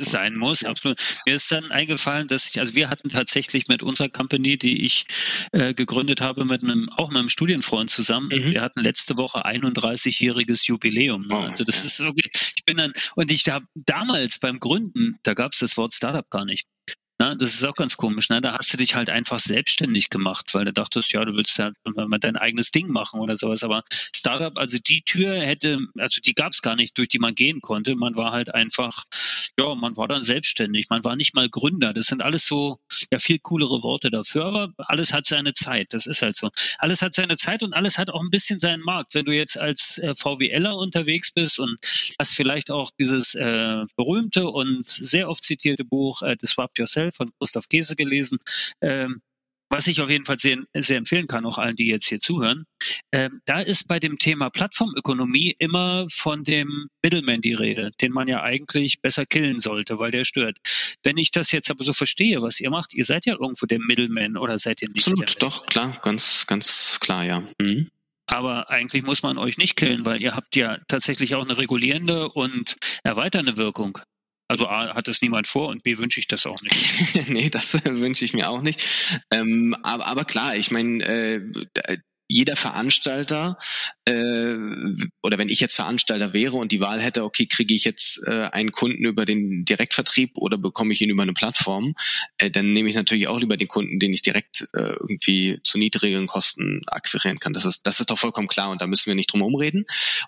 [0.00, 0.64] sein muss.
[0.64, 1.00] Absolut.
[1.26, 5.04] Mir ist dann eingefallen, dass ich, also wir hatten tatsächlich mit unserer Company, die ich
[5.52, 8.52] äh, gegründet habe, mit einem, auch mit einem Studienfreund zusammen, mhm.
[8.52, 11.26] wir hatten letzte Woche 31-jähriges Jubiläum.
[11.26, 11.34] Ne?
[11.34, 11.86] Oh, also das ja.
[11.86, 12.28] ist okay.
[12.56, 16.28] Ich bin dann, und ich habe damals beim Gründen, da gab es das Wort Startup
[16.28, 16.66] gar nicht.
[17.22, 17.36] Ne?
[17.36, 18.30] Das ist auch ganz komisch.
[18.30, 18.40] Ne?
[18.40, 21.70] Da hast du dich halt einfach selbstständig gemacht, weil du dachtest, ja, du willst ja
[21.84, 23.62] mal dein eigenes Ding machen oder sowas.
[23.62, 23.82] Aber
[24.14, 27.60] Startup, also die Tür hätte, also die gab es gar nicht, durch die man gehen
[27.60, 27.94] konnte.
[27.94, 29.04] Man war halt einfach,
[29.58, 30.86] ja, man war dann selbstständig.
[30.90, 31.92] Man war nicht mal Gründer.
[31.92, 32.76] Das sind alles so,
[33.12, 34.46] ja, viel coolere Worte dafür.
[34.46, 35.94] Aber alles hat seine Zeit.
[35.94, 36.50] Das ist halt so.
[36.78, 39.14] Alles hat seine Zeit und alles hat auch ein bisschen seinen Markt.
[39.14, 41.76] Wenn du jetzt als äh, VWLer unterwegs bist und
[42.20, 47.30] hast vielleicht auch dieses äh, berühmte und sehr oft zitierte Buch äh, Disrupt Yourself von
[47.38, 48.38] Gustav Käse gelesen.
[48.80, 49.20] Ähm,
[49.72, 52.66] was ich auf jeden Fall sehr, sehr empfehlen kann, auch allen, die jetzt hier zuhören.
[53.10, 58.28] Ähm, da ist bei dem Thema Plattformökonomie immer von dem Middleman die Rede, den man
[58.28, 60.58] ja eigentlich besser killen sollte, weil der stört.
[61.02, 63.78] Wenn ich das jetzt aber so verstehe, was ihr macht, ihr seid ja irgendwo der
[63.78, 65.08] Middleman oder seid ihr nicht?
[65.08, 67.42] Absolut, doch, klar, ganz, ganz klar, ja.
[67.58, 67.88] Mhm.
[68.26, 72.28] Aber eigentlich muss man euch nicht killen, weil ihr habt ja tatsächlich auch eine regulierende
[72.28, 73.98] und erweiternde Wirkung.
[74.52, 77.28] Also A, hat das niemand vor und B, wünsche ich das auch nicht.
[77.30, 78.86] nee, das wünsche ich mir auch nicht.
[79.30, 81.40] Ähm, aber, aber klar, ich meine, äh,
[82.32, 83.58] jeder Veranstalter
[84.06, 84.54] äh,
[85.22, 88.48] oder wenn ich jetzt Veranstalter wäre und die Wahl hätte, okay, kriege ich jetzt äh,
[88.52, 91.94] einen Kunden über den Direktvertrieb oder bekomme ich ihn über eine Plattform,
[92.38, 95.78] äh, dann nehme ich natürlich auch lieber den Kunden, den ich direkt äh, irgendwie zu
[95.78, 97.52] niedrigen Kosten akquirieren kann.
[97.52, 99.84] Das ist, das ist doch vollkommen klar und da müssen wir nicht drum rumreden.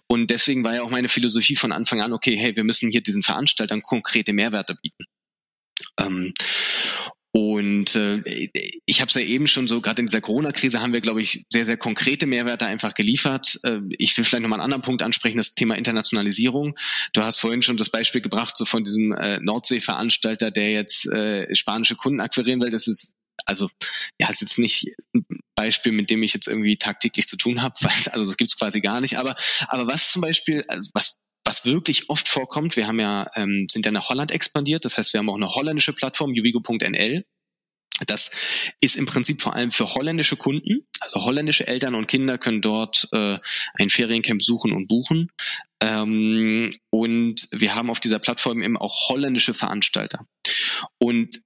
[0.07, 3.03] Und deswegen war ja auch meine Philosophie von Anfang an, okay, hey, wir müssen hier
[3.03, 5.07] diesen Veranstaltern konkrete Mehrwerte bieten.
[5.99, 6.35] Ähm,
[7.37, 8.23] und äh,
[8.87, 11.45] ich habe es ja eben schon so, gerade in dieser Corona-Krise haben wir, glaube ich,
[11.53, 13.59] sehr, sehr konkrete Mehrwerte einfach geliefert.
[13.65, 16.77] Äh, ich will vielleicht nochmal einen anderen Punkt ansprechen, das Thema Internationalisierung.
[17.13, 21.53] Du hast vorhin schon das Beispiel gebracht, so von diesem äh, Nordsee-Veranstalter, der jetzt äh,
[21.57, 22.71] spanische Kunden akquirieren will.
[22.71, 23.15] Das ist
[23.47, 23.69] also
[24.21, 27.75] ja, ist jetzt nicht ein Beispiel, mit dem ich jetzt irgendwie tagtäglich zu tun habe,
[27.81, 29.19] weil also das gibt's quasi gar nicht.
[29.19, 29.35] Aber
[29.67, 33.85] aber was zum Beispiel, also was was wirklich oft vorkommt, wir haben ja, ähm, sind
[33.85, 37.25] ja nach Holland expandiert, das heißt, wir haben auch eine holländische Plattform, juvigo.nl.
[38.07, 38.33] Das
[38.81, 43.09] ist im Prinzip vor allem für holländische Kunden, also holländische Eltern und Kinder können dort
[43.13, 43.39] äh,
[43.75, 45.31] ein Feriencamp suchen und buchen.
[45.81, 50.27] Ähm, und wir haben auf dieser Plattform eben auch holländische Veranstalter.
[50.99, 51.41] Und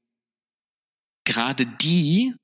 [1.25, 2.35] gerade die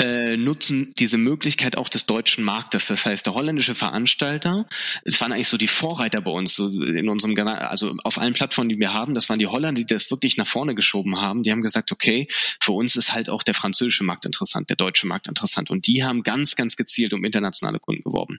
[0.00, 2.88] äh, nutzen diese Möglichkeit auch des deutschen Marktes.
[2.88, 4.66] Das heißt, der holländische Veranstalter,
[5.04, 8.68] es waren eigentlich so die Vorreiter bei uns, so in unserem, also auf allen Plattformen,
[8.68, 11.44] die wir haben, das waren die Holländer, die das wirklich nach vorne geschoben haben.
[11.44, 12.26] Die haben gesagt, okay,
[12.60, 15.70] für uns ist halt auch der französische Markt interessant, der deutsche Markt interessant.
[15.70, 18.38] Und die haben ganz, ganz gezielt um internationale Kunden geworben.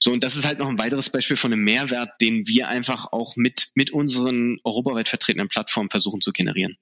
[0.00, 3.12] So, und das ist halt noch ein weiteres Beispiel von einem Mehrwert, den wir einfach
[3.12, 6.76] auch mit, mit unseren europaweit vertretenen Plattformen versuchen zu generieren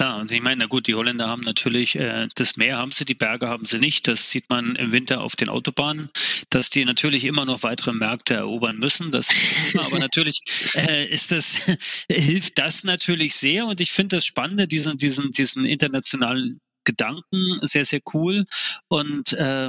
[0.00, 3.04] Klar, und ich meine, na gut, die Holländer haben natürlich äh, das Meer haben sie,
[3.04, 4.08] die Berge haben sie nicht.
[4.08, 6.08] Das sieht man im Winter auf den Autobahnen,
[6.48, 9.10] dass die natürlich immer noch weitere Märkte erobern müssen.
[9.10, 9.28] Das,
[9.76, 10.40] aber natürlich
[10.74, 11.54] äh, ist das
[12.10, 13.66] hilft das natürlich sehr.
[13.66, 18.46] Und ich finde das Spannende, diesen diesen diesen internationalen Gedanken sehr sehr cool.
[18.88, 19.68] Und äh,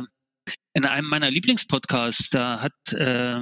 [0.73, 3.41] in einem meiner Lieblingspodcasts, da hat äh,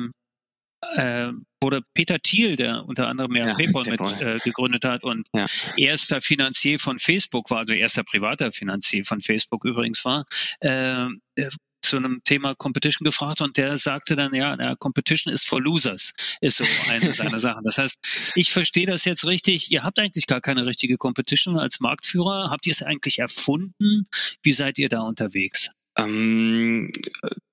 [0.81, 1.29] äh,
[1.61, 5.45] wurde Peter Thiel, der unter anderem ja, ja PayPal mit äh, gegründet hat und ja.
[5.77, 10.25] erster Finanzier von Facebook war, also erster privater Finanzier von Facebook übrigens war,
[10.61, 11.49] äh, äh,
[11.81, 16.13] zu einem Thema Competition gefragt und der sagte dann, ja, na, Competition ist for Losers,
[16.41, 17.63] ist so eine seiner Sachen.
[17.63, 21.79] Das heißt, ich verstehe das jetzt richtig, ihr habt eigentlich gar keine richtige Competition als
[21.79, 22.49] Marktführer.
[22.49, 24.07] Habt ihr es eigentlich erfunden?
[24.43, 25.71] Wie seid ihr da unterwegs?
[26.05, 26.91] Ähm,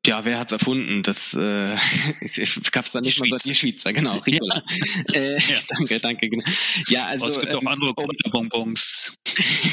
[0.06, 1.02] ja, wer hat's erfunden?
[1.02, 1.76] Das äh,
[2.72, 4.62] gab's da nicht die mal so die Schweizer, genau, Ricola.
[5.09, 5.20] Ja.
[5.20, 5.59] Äh, ja.
[5.68, 6.30] Danke, danke.
[6.30, 6.44] Genau.
[6.88, 7.94] Ja, also es gibt ähm, auch andere
[8.30, 9.14] Bonbons.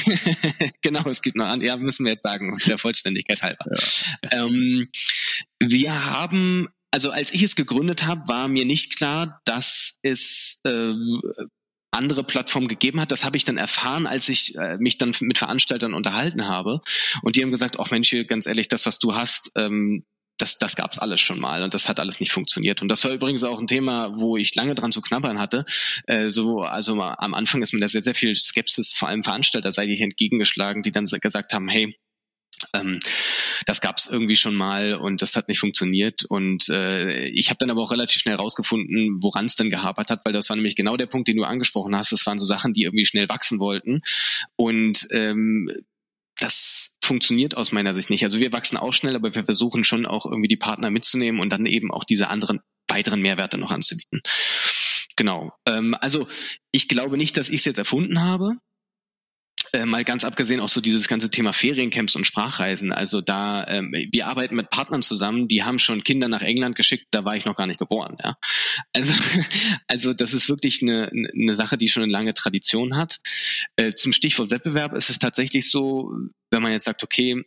[0.82, 1.68] genau, es gibt noch andere.
[1.68, 3.64] Ja, müssen wir jetzt sagen, der Vollständigkeit halber.
[4.30, 4.44] Ja.
[4.44, 4.88] Ähm,
[5.60, 10.94] wir haben also als ich es gegründet habe, war mir nicht klar, dass es äh,
[11.94, 13.12] andere Plattformen gegeben hat.
[13.12, 16.80] Das habe ich dann erfahren, als ich äh, mich dann mit Veranstaltern unterhalten habe.
[17.22, 20.04] Und die haben gesagt, ach Mensch, ganz ehrlich, das, was du hast, ähm,
[20.38, 22.82] das, das gab's alles schon mal und das hat alles nicht funktioniert.
[22.82, 25.64] Und das war übrigens auch ein Thema, wo ich lange dran zu knabbern hatte.
[26.06, 30.00] Äh, so, also am Anfang ist mir da sehr, sehr viel Skepsis, vor allem Veranstalterseitig
[30.00, 31.96] entgegengeschlagen, die dann gesagt haben, hey,
[32.74, 33.00] ähm,
[33.66, 36.24] das gab es irgendwie schon mal und das hat nicht funktioniert.
[36.24, 40.24] Und äh, ich habe dann aber auch relativ schnell rausgefunden, woran es denn gehapert hat,
[40.24, 42.12] weil das war nämlich genau der Punkt, den du angesprochen hast.
[42.12, 44.00] Das waren so Sachen, die irgendwie schnell wachsen wollten.
[44.56, 45.70] Und ähm,
[46.38, 48.24] das funktioniert aus meiner Sicht nicht.
[48.24, 51.52] Also wir wachsen auch schnell, aber wir versuchen schon auch irgendwie die Partner mitzunehmen und
[51.52, 54.20] dann eben auch diese anderen weiteren Mehrwerte noch anzubieten.
[55.16, 55.52] Genau.
[55.66, 56.26] Ähm, also
[56.72, 58.56] ich glaube nicht, dass ich es jetzt erfunden habe.
[59.74, 62.92] Äh, mal ganz abgesehen auch so dieses ganze Thema Feriencamps und Sprachreisen.
[62.92, 67.08] Also da, ähm, wir arbeiten mit Partnern zusammen, die haben schon Kinder nach England geschickt,
[67.10, 68.16] da war ich noch gar nicht geboren.
[68.22, 68.36] Ja?
[68.92, 69.14] Also,
[69.88, 73.18] also das ist wirklich eine, eine Sache, die schon eine lange Tradition hat.
[73.74, 76.12] Äh, zum Stichwort Wettbewerb ist es tatsächlich so,
[76.52, 77.42] wenn man jetzt sagt, okay,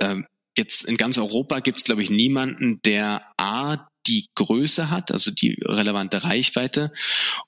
[0.00, 0.16] äh,
[0.58, 5.30] jetzt in ganz Europa gibt es, glaube ich, niemanden, der A, die Größe hat, also
[5.30, 6.92] die relevante Reichweite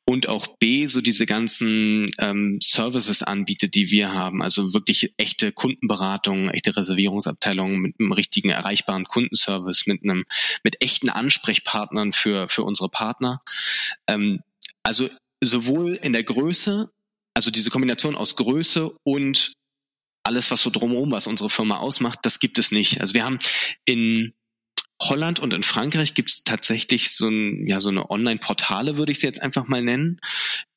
[0.05, 5.53] und auch B, so diese ganzen ähm, Services anbietet, die wir haben, also wirklich echte
[5.53, 10.25] Kundenberatung, echte Reservierungsabteilungen mit einem richtigen erreichbaren Kundenservice, mit einem
[10.65, 13.43] mit echten Ansprechpartnern für für unsere Partner.
[14.07, 14.41] Ähm,
[14.83, 15.09] also
[15.43, 16.91] sowohl in der Größe,
[17.35, 19.53] also diese Kombination aus Größe und
[20.27, 23.01] alles, was so drumherum, was unsere Firma ausmacht, das gibt es nicht.
[23.01, 23.39] Also wir haben
[23.85, 24.33] in
[25.03, 29.21] Holland und in Frankreich gibt es tatsächlich so, ein, ja, so eine Online-Portale, würde ich
[29.21, 30.19] sie jetzt einfach mal nennen,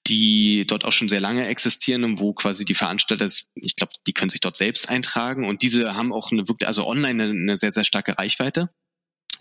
[0.07, 4.13] die dort auch schon sehr lange existieren und wo quasi die Veranstalter, ich glaube, die
[4.13, 7.57] können sich dort selbst eintragen und diese haben auch eine wirklich, also online eine, eine
[7.57, 8.69] sehr, sehr starke Reichweite.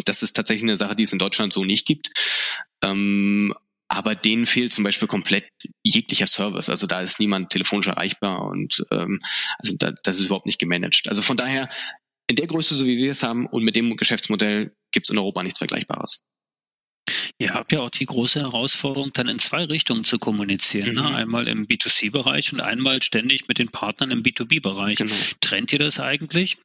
[0.05, 2.11] Das ist tatsächlich eine Sache, die es in Deutschland so nicht gibt.
[2.85, 3.55] Ähm,
[3.89, 5.49] aber denen fehlt zum Beispiel komplett
[5.83, 6.69] jeglicher Service.
[6.69, 9.21] Also da ist niemand telefonisch erreichbar und ähm,
[9.59, 11.09] also da, das ist überhaupt nicht gemanagt.
[11.09, 11.71] Also von daher
[12.29, 15.19] in der Größe, so wie wir es haben und mit dem Geschäftsmodell gibt es in
[15.19, 16.21] Europa nichts Vergleichbares.
[17.39, 20.95] Ihr habt ja auch die große Herausforderung, dann in zwei Richtungen zu kommunizieren.
[20.95, 21.03] Ne?
[21.03, 21.09] Mhm.
[21.09, 21.17] Ne?
[21.17, 24.99] Einmal im B2C-Bereich und einmal ständig mit den Partnern im B2B-Bereich.
[24.99, 25.15] Genau.
[25.41, 26.57] Trennt ihr das eigentlich?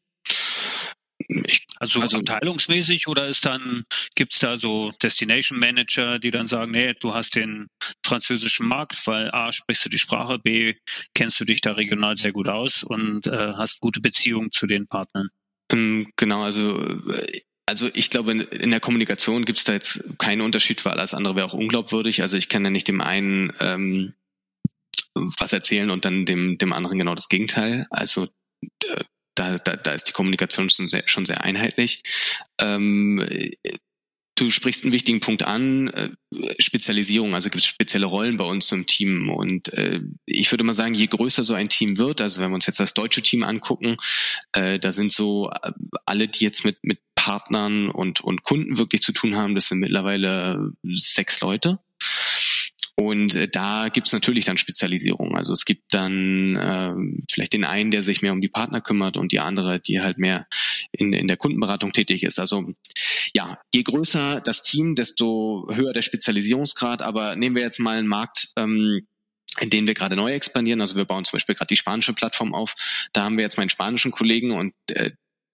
[1.28, 3.84] Ich, also, also abteilungsmäßig oder ist dann,
[4.16, 7.68] gibt's da so Destination Manager, die dann sagen, nee, du hast den
[8.06, 10.76] französischen Markt, weil A, sprichst du die Sprache, B,
[11.14, 14.88] kennst du dich da regional sehr gut aus und äh, hast gute Beziehungen zu den
[14.88, 15.28] Partnern.
[15.74, 16.80] Ähm, genau, also
[17.66, 21.36] also ich glaube, in der Kommunikation gibt es da jetzt keinen Unterschied, weil alles andere
[21.36, 22.22] wäre auch unglaubwürdig.
[22.22, 24.14] Also ich kann ja nicht dem einen ähm,
[25.16, 27.88] was erzählen und dann dem, dem anderen genau das Gegenteil.
[27.90, 28.28] Also
[28.64, 29.04] äh,
[29.36, 32.04] da, da, da ist die Kommunikation schon sehr, schon sehr einheitlich.
[32.60, 33.26] Ähm,
[34.36, 36.10] Du sprichst einen wichtigen Punkt an, äh,
[36.60, 39.30] Spezialisierung, also gibt es spezielle Rollen bei uns im Team.
[39.30, 42.56] Und äh, ich würde mal sagen, je größer so ein Team wird, also wenn wir
[42.56, 43.98] uns jetzt das deutsche Team angucken,
[44.54, 45.72] äh, da sind so äh,
[46.06, 49.80] alle, die jetzt mit, mit Partnern und, und Kunden wirklich zu tun haben, das sind
[49.80, 51.80] mittlerweile sechs Leute.
[52.96, 55.36] Und äh, da gibt's natürlich dann Spezialisierung.
[55.36, 59.18] Also es gibt dann äh, vielleicht den einen, der sich mehr um die Partner kümmert
[59.18, 60.46] und die andere, die halt mehr
[60.92, 62.38] in, in der Kundenberatung tätig ist.
[62.38, 62.74] Also
[63.34, 67.02] ja, je größer das Team, desto höher der Spezialisierungsgrad.
[67.02, 69.08] Aber nehmen wir jetzt mal einen Markt, ähm,
[69.60, 70.82] in denen wir gerade neu expandieren.
[70.82, 72.76] Also wir bauen zum Beispiel gerade die spanische Plattform auf.
[73.12, 75.12] Da haben wir jetzt meinen spanischen Kollegen und äh,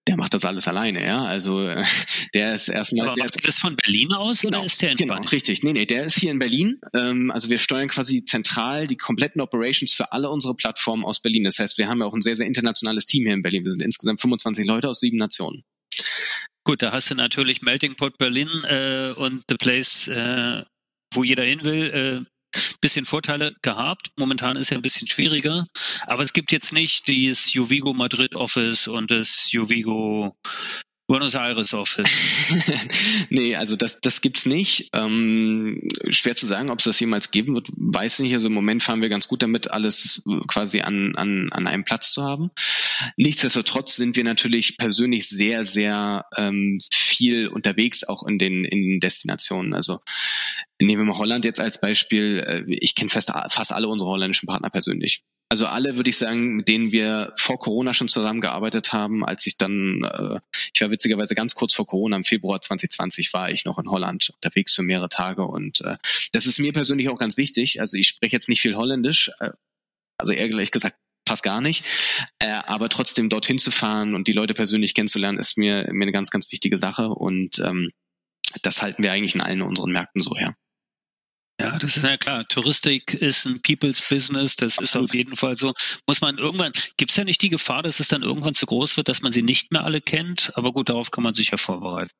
[0.09, 1.23] der macht das alles alleine, ja.
[1.23, 1.59] Also
[2.33, 3.05] der ist erstmal.
[3.09, 5.29] Aber der macht das von Berlin aus genau, oder ist der in Genau, Spanien?
[5.29, 5.61] richtig.
[5.61, 6.81] Nee, nee, der ist hier in Berlin.
[6.95, 11.43] Ähm, also wir steuern quasi zentral die kompletten Operations für alle unsere Plattformen aus Berlin.
[11.43, 13.63] Das heißt, wir haben ja auch ein sehr, sehr internationales Team hier in Berlin.
[13.63, 15.63] Wir sind insgesamt 25 Leute aus sieben Nationen.
[16.63, 20.63] Gut, da hast du natürlich Melting Pot Berlin äh, und The Place, äh,
[21.13, 22.25] wo jeder hin will.
[22.25, 22.29] Äh,
[22.81, 24.09] bisschen Vorteile gehabt.
[24.17, 25.65] Momentan ist ja ein bisschen schwieriger.
[26.07, 30.35] Aber es gibt jetzt nicht dieses Juvigo Madrid Office und das Juvigo
[31.09, 32.07] Buenos Aires Office.
[33.31, 34.91] nee, also das, das gibt's nicht.
[34.93, 38.31] Ähm, schwer zu sagen, ob es das jemals geben wird, weiß nicht.
[38.35, 42.11] Also im Moment fahren wir ganz gut damit, alles quasi an, an, an einem Platz
[42.11, 42.51] zu haben.
[43.17, 48.99] Nichtsdestotrotz sind wir natürlich persönlich sehr, sehr ähm, viel unterwegs, auch in den, in den
[48.99, 49.73] Destinationen.
[49.73, 50.01] Also
[50.79, 52.43] nehmen wir mal Holland jetzt als Beispiel.
[52.45, 55.23] Äh, Ich kenne fast, fast alle unsere holländischen Partner persönlich.
[55.51, 59.57] Also alle würde ich sagen, mit denen wir vor Corona schon zusammengearbeitet haben, als ich
[59.57, 60.39] dann, äh,
[60.75, 64.29] ich war witzigerweise ganz kurz vor Corona, im Februar 2020 war ich noch in Holland
[64.35, 65.97] unterwegs für mehrere Tage und äh,
[66.33, 67.81] das ist mir persönlich auch ganz wichtig.
[67.81, 69.49] Also ich spreche jetzt nicht viel Holländisch, äh,
[70.19, 71.83] also ehrlich gesagt fast gar nicht,
[72.37, 76.11] äh, aber trotzdem dorthin zu fahren und die Leute persönlich kennenzulernen, ist mir, mir eine
[76.11, 77.89] ganz, ganz wichtige Sache und ähm,
[78.61, 80.55] das halten wir eigentlich in allen unseren Märkten so her.
[81.59, 82.47] Ja, das ist ja klar.
[82.47, 84.55] Touristik ist ein People's Business.
[84.55, 85.73] Das ist auf jeden Fall so.
[86.07, 88.95] Muss man irgendwann, gibt es ja nicht die Gefahr, dass es dann irgendwann zu groß
[88.95, 90.53] wird, dass man sie nicht mehr alle kennt?
[90.55, 92.11] Aber gut, darauf kann man sich ja vorbereiten.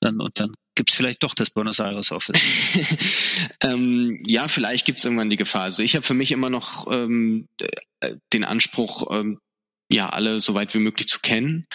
[0.00, 2.40] Dann, und dann gibt es vielleicht doch das Buenos Aires Office.
[3.64, 5.62] ähm, ja, vielleicht gibt es irgendwann die Gefahr.
[5.62, 7.46] Also ich habe für mich immer noch ähm,
[8.32, 9.40] den Anspruch, ähm,
[9.90, 11.66] ja, alle so weit wie möglich zu kennen.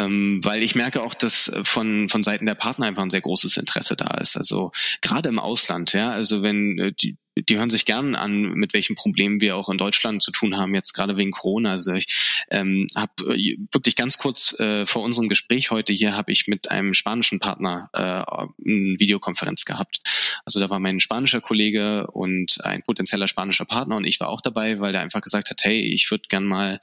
[0.00, 3.56] Ähm, weil ich merke auch, dass von, von Seiten der Partner einfach ein sehr großes
[3.56, 4.36] Interesse da ist.
[4.36, 8.74] Also gerade im Ausland, ja, also wenn äh, die, die hören sich gern an, mit
[8.74, 11.72] welchen Problemen wir auch in Deutschland zu tun haben, jetzt gerade wegen Corona.
[11.72, 16.32] Also ich ähm, habe äh, wirklich ganz kurz äh, vor unserem Gespräch heute hier habe
[16.32, 20.00] ich mit einem spanischen Partner äh, eine Videokonferenz gehabt.
[20.44, 24.40] Also da war mein spanischer Kollege und ein potenzieller spanischer Partner und ich war auch
[24.40, 26.80] dabei, weil der einfach gesagt hat, hey, ich würde gern mal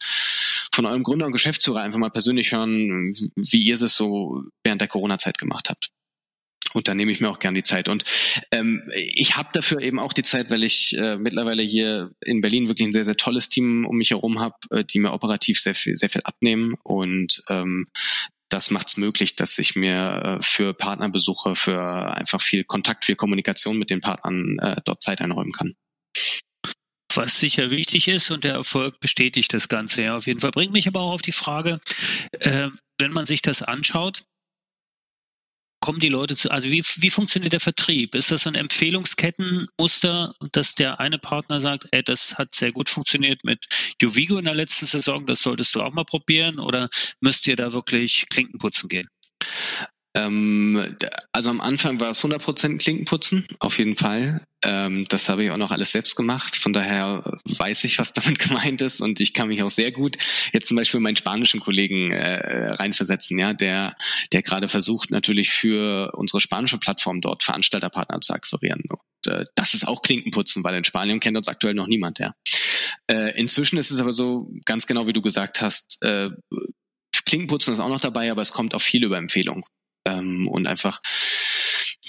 [0.72, 4.88] von eurem Gründer und Geschäftsführer einfach mal persönlich hören, wie ihr es so während der
[4.88, 5.90] Corona-Zeit gemacht habt.
[6.78, 7.90] Und da nehme ich mir auch gern die Zeit.
[7.90, 8.04] Und
[8.52, 8.84] ähm,
[9.16, 12.88] ich habe dafür eben auch die Zeit, weil ich äh, mittlerweile hier in Berlin wirklich
[12.88, 15.96] ein sehr, sehr tolles Team um mich herum habe, äh, die mir operativ sehr viel,
[15.96, 16.76] sehr viel abnehmen.
[16.84, 17.88] Und ähm,
[18.50, 23.16] das macht es möglich, dass ich mir äh, für Partnerbesuche, für einfach viel Kontakt, viel
[23.16, 25.74] Kommunikation mit den Partnern äh, dort Zeit einräumen kann
[27.16, 30.52] was sicher wichtig ist und der Erfolg bestätigt das Ganze ja auf jeden Fall.
[30.52, 31.80] Bringt mich aber auch auf die Frage,
[32.32, 34.22] äh, wenn man sich das anschaut,
[35.80, 38.16] kommen die Leute zu, also wie, wie funktioniert der Vertrieb?
[38.16, 42.90] Ist das so ein Empfehlungskettenmuster, dass der eine Partner sagt, ey, das hat sehr gut
[42.90, 43.66] funktioniert mit
[44.02, 46.90] Juvigo in der letzten Saison, das solltest du auch mal probieren oder
[47.22, 49.08] müsst ihr da wirklich Klinken putzen gehen?
[51.38, 54.42] Also am Anfang war es 100% Klinkenputzen, auf jeden Fall.
[54.66, 56.56] Ähm, das habe ich auch noch alles selbst gemacht.
[56.56, 60.18] Von daher weiß ich, was damit gemeint ist und ich kann mich auch sehr gut
[60.52, 63.96] jetzt zum Beispiel meinen spanischen Kollegen äh, reinversetzen, ja, der
[64.34, 68.82] der gerade versucht natürlich für unsere spanische Plattform dort Veranstalterpartner zu akquirieren.
[68.90, 72.34] Und äh, das ist auch Klinkenputzen, weil in Spanien kennt uns aktuell noch niemand, ja.
[73.12, 76.32] Äh, inzwischen ist es aber so, ganz genau wie du gesagt hast, äh,
[77.28, 79.64] Klinkenputzen ist auch noch dabei, aber es kommt auch viel über Empfehlung
[80.08, 81.02] ähm, und einfach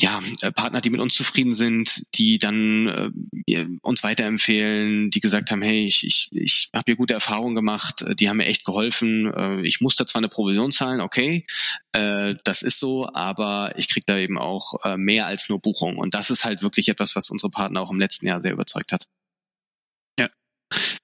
[0.00, 0.20] ja,
[0.54, 3.12] Partner, die mit uns zufrieden sind, die dann
[3.48, 8.04] äh, uns weiterempfehlen, die gesagt haben, hey, ich, ich, ich habe hier gute Erfahrungen gemacht,
[8.18, 9.32] die haben mir echt geholfen.
[9.34, 11.44] Äh, ich muss da zwar eine Provision zahlen, okay,
[11.92, 15.96] äh, das ist so, aber ich kriege da eben auch äh, mehr als nur Buchung.
[15.96, 18.92] Und das ist halt wirklich etwas, was unsere Partner auch im letzten Jahr sehr überzeugt
[18.92, 19.08] hat.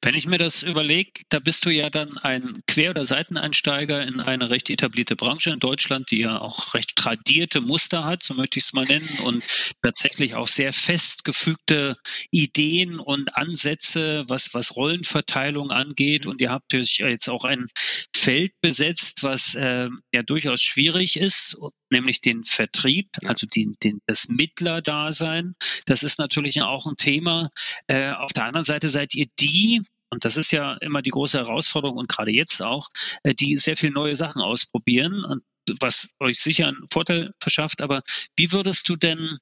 [0.02, 4.20] Wenn ich mir das überlege, da bist du ja dann ein Quer- oder Seiteneinsteiger in
[4.20, 8.58] eine recht etablierte Branche in Deutschland, die ja auch recht tradierte Muster hat, so möchte
[8.58, 9.42] ich es mal nennen, und
[9.82, 11.96] tatsächlich auch sehr festgefügte
[12.30, 16.26] Ideen und Ansätze, was, was Rollenverteilung angeht.
[16.26, 17.66] Und ihr habt jetzt auch ein
[18.14, 21.56] Feld besetzt, was äh, ja durchaus schwierig ist,
[21.94, 25.54] nämlich den Vertrieb, also den, den, das Mittlerdasein.
[25.86, 27.50] Das ist natürlich auch ein Thema.
[27.86, 29.80] Äh, auf der anderen Seite seid ihr die,
[30.10, 32.88] und das ist ja immer die große Herausforderung und gerade jetzt auch,
[33.22, 35.42] äh, die sehr viel neue Sachen ausprobieren und
[35.80, 37.80] was euch sicher einen Vorteil verschafft.
[37.80, 38.02] Aber
[38.36, 39.38] wie würdest du denn,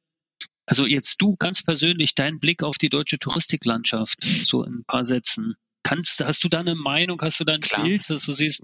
[0.66, 5.04] also jetzt du ganz persönlich, deinen Blick auf die deutsche Touristiklandschaft, so in ein paar
[5.04, 7.82] Sätzen, kannst, hast du da eine Meinung, hast du da ein Klar.
[7.82, 8.62] Bild, was du siehst?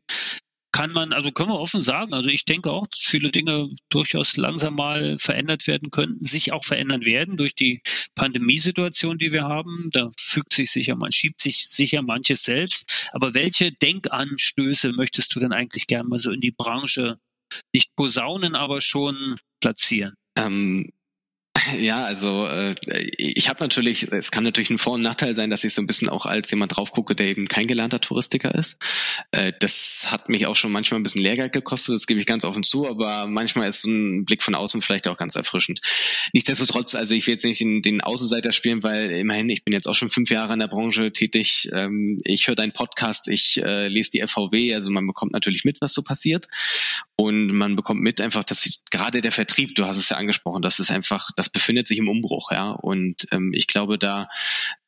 [0.73, 4.37] Kann man, also können wir offen sagen, also ich denke auch, dass viele Dinge durchaus
[4.37, 7.81] langsam mal verändert werden könnten, sich auch verändern werden durch die
[8.15, 9.89] Pandemiesituation, die wir haben.
[9.93, 13.11] Da fügt sich sicher, man schiebt sich sicher manches selbst.
[13.13, 17.19] Aber welche Denkanstöße möchtest du denn eigentlich gerne mal so in die Branche
[17.73, 20.15] nicht posaunen, aber schon platzieren?
[20.37, 20.91] Ähm,
[21.79, 22.75] ja, also äh,
[23.17, 25.87] ich habe natürlich, es kann natürlich ein Vor- und Nachteil sein, dass ich so ein
[25.87, 28.81] bisschen auch als jemand drauf gucke, der eben kein gelernter Touristiker ist.
[29.31, 32.45] Äh, das hat mich auch schon manchmal ein bisschen Lehrgeld gekostet, das gebe ich ganz
[32.45, 35.81] offen zu, aber manchmal ist so ein Blick von außen vielleicht auch ganz erfrischend.
[36.33, 39.89] Nichtsdestotrotz, also ich will jetzt nicht in den Außenseiter spielen, weil immerhin, ich bin jetzt
[39.89, 41.69] auch schon fünf Jahre in der Branche tätig.
[41.73, 45.81] Ähm, ich höre deinen Podcast, ich äh, lese die FVW, also man bekommt natürlich mit,
[45.81, 46.47] was so passiert.
[47.21, 50.63] Und man bekommt mit einfach, dass sich, gerade der Vertrieb, du hast es ja angesprochen,
[50.63, 52.71] das ist einfach, das befindet sich im Umbruch, ja.
[52.71, 54.29] Und ähm, ich glaube, da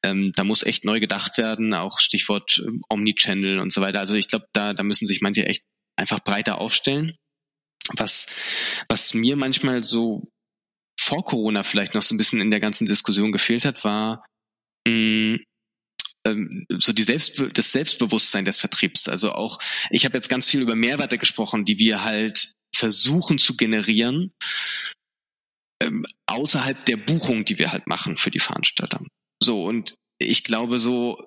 [0.05, 3.99] ähm, da muss echt neu gedacht werden, auch Stichwort ähm, Omnichannel und so weiter.
[3.99, 5.65] Also ich glaube, da da müssen sich manche echt
[5.97, 7.17] einfach breiter aufstellen.
[7.97, 8.29] Was
[8.89, 10.23] was mir manchmal so
[11.01, 14.25] vor Corona vielleicht noch so ein bisschen in der ganzen Diskussion gefehlt hat, war
[14.87, 15.39] mh,
[16.27, 19.09] ähm, so die Selbst das Selbstbewusstsein des Vertriebs.
[19.09, 19.59] Also auch,
[19.91, 24.33] ich habe jetzt ganz viel über Mehrwerte gesprochen, die wir halt versuchen zu generieren,
[25.83, 29.01] ähm, außerhalb der Buchung, die wir halt machen für die Veranstalter.
[29.43, 31.19] So, und ich glaube so,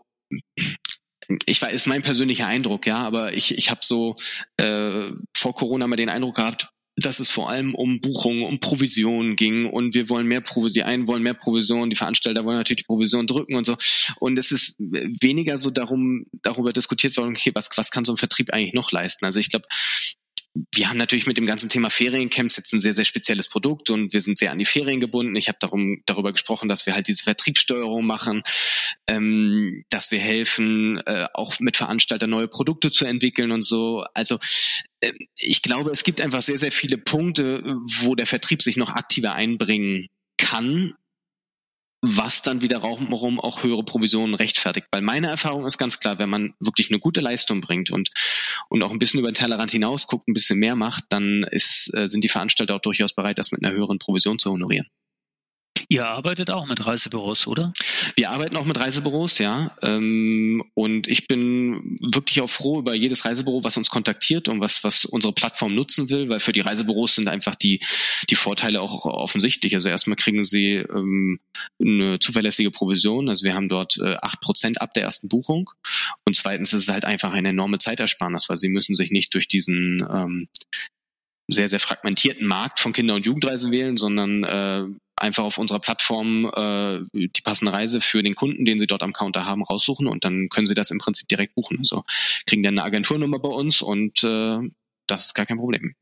[1.46, 4.16] ich war, ist mein persönlicher Eindruck, ja, aber ich, ich habe so
[4.58, 9.36] äh, vor Corona mal den Eindruck gehabt, dass es vor allem um Buchungen, um Provisionen
[9.36, 12.84] ging und wir wollen mehr Provision, die einen wollen mehr Provision, die Veranstalter wollen natürlich
[12.84, 13.76] die Provision drücken und so.
[14.20, 18.18] Und es ist weniger so darum, darüber diskutiert worden, okay, was, was kann so ein
[18.18, 19.26] Vertrieb eigentlich noch leisten?
[19.26, 19.68] Also ich glaube,
[20.76, 24.14] wir haben natürlich mit dem ganzen Thema Feriencamps jetzt ein sehr, sehr spezielles Produkt und
[24.14, 25.36] wir sind sehr an die Ferien gebunden.
[25.36, 28.44] Ich habe darum, darüber gesprochen, dass wir halt diese Vertriebssteuerung machen,
[29.08, 34.06] ähm, dass wir helfen, äh, auch mit Veranstaltern neue Produkte zu entwickeln und so.
[34.14, 34.38] Also
[35.40, 39.34] ich glaube, es gibt einfach sehr, sehr viele Punkte, wo der Vertrieb sich noch aktiver
[39.34, 40.94] einbringen kann
[42.06, 44.88] was dann wiederum auch höhere Provisionen rechtfertigt.
[44.92, 48.12] Weil meine Erfahrung ist ganz klar, wenn man wirklich eine gute Leistung bringt und,
[48.68, 51.96] und auch ein bisschen über den Tellerrand hinaus guckt, ein bisschen mehr macht, dann ist,
[51.96, 54.88] äh, sind die Veranstalter auch durchaus bereit, das mit einer höheren Provision zu honorieren.
[55.90, 57.74] Ihr arbeitet auch mit Reisebüros, oder?
[58.16, 59.76] Wir arbeiten auch mit Reisebüros, ja.
[59.82, 64.84] Ähm, und ich bin wirklich auch froh über jedes Reisebüro, was uns kontaktiert und was,
[64.84, 67.80] was unsere Plattform nutzen will, weil für die Reisebüros sind einfach die,
[68.30, 69.76] die Vorteile auch offensichtlich.
[69.76, 71.40] Also erstmal kriegen sie ähm,
[71.80, 73.30] eine zuverlässige Provision.
[73.30, 75.70] Also wir haben dort äh, acht Prozent ab der ersten Buchung.
[76.26, 79.48] Und zweitens ist es halt einfach eine enorme Zeitersparnis, weil sie müssen sich nicht durch
[79.48, 80.48] diesen ähm,
[81.48, 86.52] sehr, sehr fragmentierten Markt von Kinder- und Jugendreisen wählen, sondern äh, einfach auf unserer Plattform
[86.56, 90.26] äh, die passende Reise für den Kunden, den Sie dort am Counter haben, raussuchen und
[90.26, 91.78] dann können Sie das im Prinzip direkt buchen.
[91.80, 92.04] Also
[92.46, 94.60] kriegen dann eine Agenturnummer bei uns und äh,
[95.08, 95.96] das ist gar kein Problem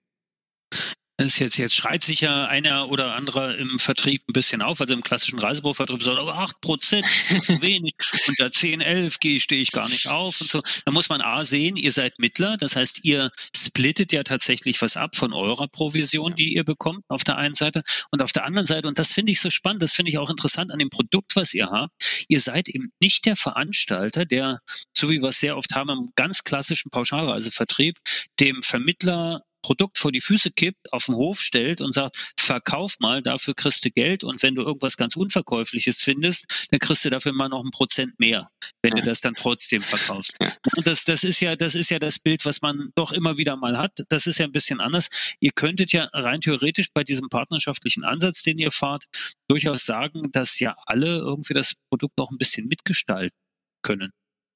[1.28, 4.94] ist jetzt, jetzt schreit sich ja einer oder andere im Vertrieb ein bisschen auf, also
[4.94, 7.06] im klassischen Reisebürovertrieb sagt, aber 8 Prozent,
[7.44, 7.94] zu wenig,
[8.28, 10.62] unter 10, 11 stehe ich gar nicht auf und so.
[10.86, 14.98] Da muss man A sehen, ihr seid Mittler, das heißt, ihr splittet ja tatsächlich was
[14.98, 17.84] ab von eurer Provision, die ihr bekommt, auf der einen Seite.
[18.12, 20.30] Und auf der anderen Seite, und das finde ich so spannend, das finde ich auch
[20.30, 21.94] interessant an dem Produkt, was ihr habt,
[22.28, 24.60] ihr seid eben nicht der Veranstalter, der,
[24.96, 27.98] so wie wir es sehr oft haben im ganz klassischen Pauschalreisevertrieb,
[28.40, 33.22] dem Vermittler Produkt vor die Füße kippt, auf den Hof stellt und sagt, verkauf mal,
[33.22, 37.34] dafür kriegst du Geld und wenn du irgendwas ganz Unverkäufliches findest, dann kriegst du dafür
[37.34, 38.50] mal noch ein Prozent mehr,
[38.82, 39.02] wenn ja.
[39.02, 40.38] du das dann trotzdem verkaufst.
[40.76, 43.56] Und das, das ist ja, das ist ja das Bild, was man doch immer wieder
[43.58, 44.04] mal hat.
[44.10, 45.10] Das ist ja ein bisschen anders.
[45.40, 49.06] Ihr könntet ja rein theoretisch bei diesem partnerschaftlichen Ansatz, den ihr fahrt,
[49.48, 53.38] durchaus sagen, dass ja alle irgendwie das Produkt auch ein bisschen mitgestalten
[53.82, 54.12] können.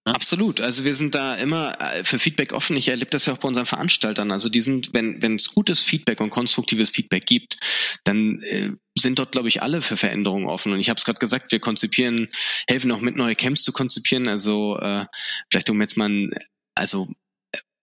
[0.08, 0.62] Absolut.
[0.62, 2.78] Also wir sind da immer äh, für Feedback offen.
[2.78, 4.32] Ich erlebe das ja auch bei unseren Veranstaltern.
[4.32, 7.58] Also die sind, wenn wenn es gutes Feedback und konstruktives Feedback gibt,
[8.04, 10.74] dann äh, sind dort, glaube ich, alle für Veränderungen offen.
[10.74, 12.28] Und ich habe es gerade gesagt, wir konzipieren,
[12.70, 14.28] helfen auch mit neue Camps zu konzipieren.
[14.28, 15.06] Also äh,
[15.50, 16.32] vielleicht um jetzt mal ein,
[16.76, 17.08] also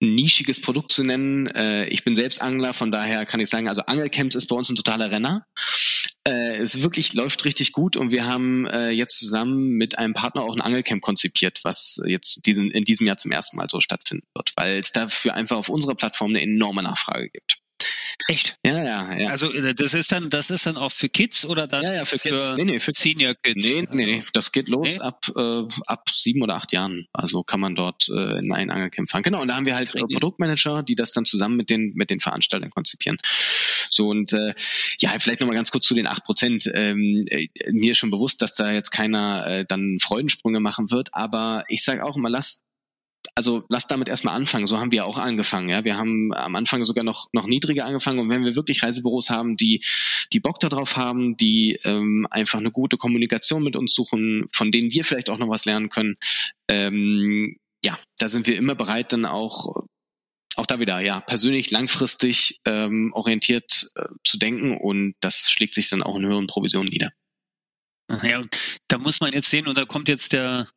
[0.02, 1.48] nischiges Produkt zu nennen.
[1.48, 4.68] Äh, ich bin selbst Angler, von daher kann ich sagen, also Angelcamps ist bei uns
[4.68, 5.46] ein totaler Renner.
[6.24, 10.42] Äh, es wirklich läuft richtig gut und wir haben äh, jetzt zusammen mit einem Partner
[10.42, 14.26] auch ein Angelcamp konzipiert, was jetzt diesen, in diesem Jahr zum ersten Mal so stattfinden
[14.34, 17.61] wird, weil es dafür einfach auf unserer Plattform eine enorme Nachfrage gibt.
[18.28, 18.56] Echt?
[18.64, 19.30] Ja, ja, ja.
[19.30, 22.04] Also äh, das ist dann, das ist dann auch für Kids oder dann ja, ja,
[22.04, 23.64] für, für, nee, nee, für Senior Kids?
[23.64, 27.06] Nee, nee, nee, das geht los ab äh, ab sieben oder acht Jahren.
[27.12, 29.22] Also kann man dort äh, in ein Angelcamp fahren.
[29.22, 32.10] Genau, und da haben wir halt äh, Produktmanager, die das dann zusammen mit den mit
[32.10, 33.18] den Veranstaltern konzipieren.
[33.90, 34.54] So und äh,
[35.00, 36.70] ja, vielleicht nochmal ganz kurz zu den acht Prozent.
[36.74, 41.10] Ähm, äh, mir ist schon bewusst, dass da jetzt keiner äh, dann Freudensprünge machen wird,
[41.12, 42.62] aber ich sage auch immer, lass
[43.34, 44.66] also lass damit erstmal anfangen.
[44.66, 45.68] So haben wir auch angefangen.
[45.68, 48.18] Ja, wir haben am Anfang sogar noch noch niedriger angefangen.
[48.18, 49.84] Und wenn wir wirklich Reisebüros haben, die
[50.32, 54.92] die Bock darauf haben, die ähm, einfach eine gute Kommunikation mit uns suchen, von denen
[54.92, 56.16] wir vielleicht auch noch was lernen können,
[56.68, 59.72] ähm, ja, da sind wir immer bereit, dann auch
[60.56, 65.88] auch da wieder, ja, persönlich langfristig ähm, orientiert äh, zu denken und das schlägt sich
[65.88, 67.10] dann auch in höheren Provisionen nieder.
[68.22, 68.42] Ja,
[68.88, 70.68] da muss man jetzt sehen, und da kommt jetzt der,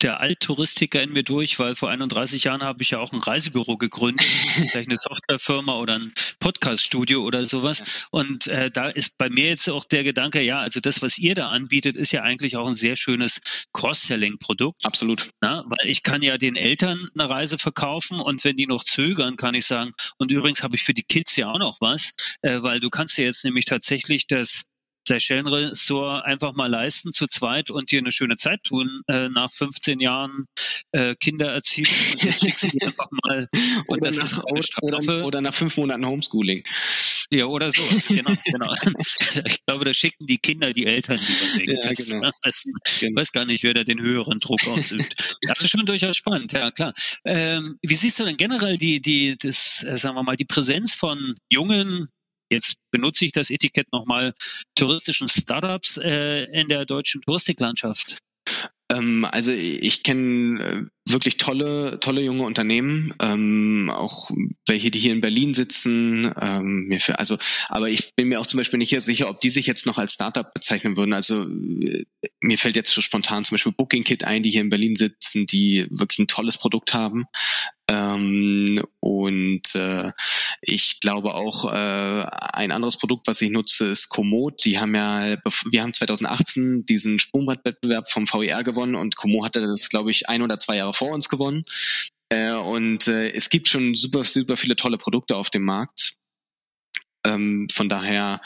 [0.00, 3.76] der Alttouristiker in mir durch, weil vor 31 Jahren habe ich ja auch ein Reisebüro
[3.76, 4.24] gegründet,
[4.70, 7.82] vielleicht eine Softwarefirma oder ein Podcaststudio oder sowas.
[8.10, 11.34] Und äh, da ist bei mir jetzt auch der Gedanke, ja, also das, was ihr
[11.34, 13.40] da anbietet, ist ja eigentlich auch ein sehr schönes
[13.72, 14.84] Cross-Selling-Produkt.
[14.84, 15.30] Absolut.
[15.40, 19.36] Na, weil ich kann ja den Eltern eine Reise verkaufen und wenn die noch zögern,
[19.36, 22.62] kann ich sagen, und übrigens habe ich für die Kids ja auch noch was, äh,
[22.62, 24.66] weil du kannst ja jetzt nämlich tatsächlich das
[25.06, 30.00] Seychellen-Ressort einfach mal leisten zu zweit und dir eine schöne Zeit tun äh, nach 15
[30.00, 30.46] Jahren
[30.92, 31.88] äh, Kindererziehung
[32.82, 33.48] einfach mal
[33.86, 34.44] und oder, das nach,
[34.82, 36.62] oder, oder, nach fünf Monaten Homeschooling.
[37.30, 38.74] Ja, oder sowas, genau, genau.
[39.44, 41.68] Ich glaube, da schicken die Kinder die Eltern lieber weg.
[41.68, 42.30] Ja, genau.
[42.42, 42.64] das,
[43.00, 43.20] genau.
[43.20, 45.38] weiß gar nicht, wer da den höheren Druck ausübt.
[45.42, 46.94] Das ist schon durchaus spannend, ja klar.
[47.24, 50.94] Ähm, wie siehst du denn generell die, die, das, äh, sagen wir mal, die Präsenz
[50.94, 52.08] von jungen
[52.50, 54.34] Jetzt benutze ich das Etikett nochmal
[54.74, 58.18] touristischen Startups äh, in der deutschen Touristiklandschaft.
[58.92, 64.30] Ähm, also ich kenne äh, wirklich tolle, tolle junge Unternehmen, ähm, auch
[64.66, 66.32] welche, die hier in Berlin sitzen.
[66.40, 67.36] Ähm, mir für, also,
[67.68, 70.14] aber ich bin mir auch zum Beispiel nicht sicher, ob die sich jetzt noch als
[70.14, 71.12] Startup bezeichnen würden.
[71.12, 72.04] Also äh,
[72.40, 75.46] mir fällt jetzt so spontan zum Beispiel Booking Kit ein, die hier in Berlin sitzen,
[75.46, 77.26] die wirklich ein tolles Produkt haben.
[77.86, 80.10] Ähm, und äh,
[80.62, 84.64] ich glaube auch, äh, ein anderes Produkt, was ich nutze, ist Komoot.
[84.64, 85.36] Die haben ja,
[85.70, 90.40] wir haben 2018 diesen Sprungbrettwettbewerb vom VER gewonnen und Komoot hatte das, glaube ich, ein
[90.40, 91.64] oder zwei Jahre vor uns gewonnen.
[92.30, 96.14] Äh, und äh, es gibt schon super, super viele tolle Produkte auf dem Markt.
[97.26, 98.40] Ähm, von daher,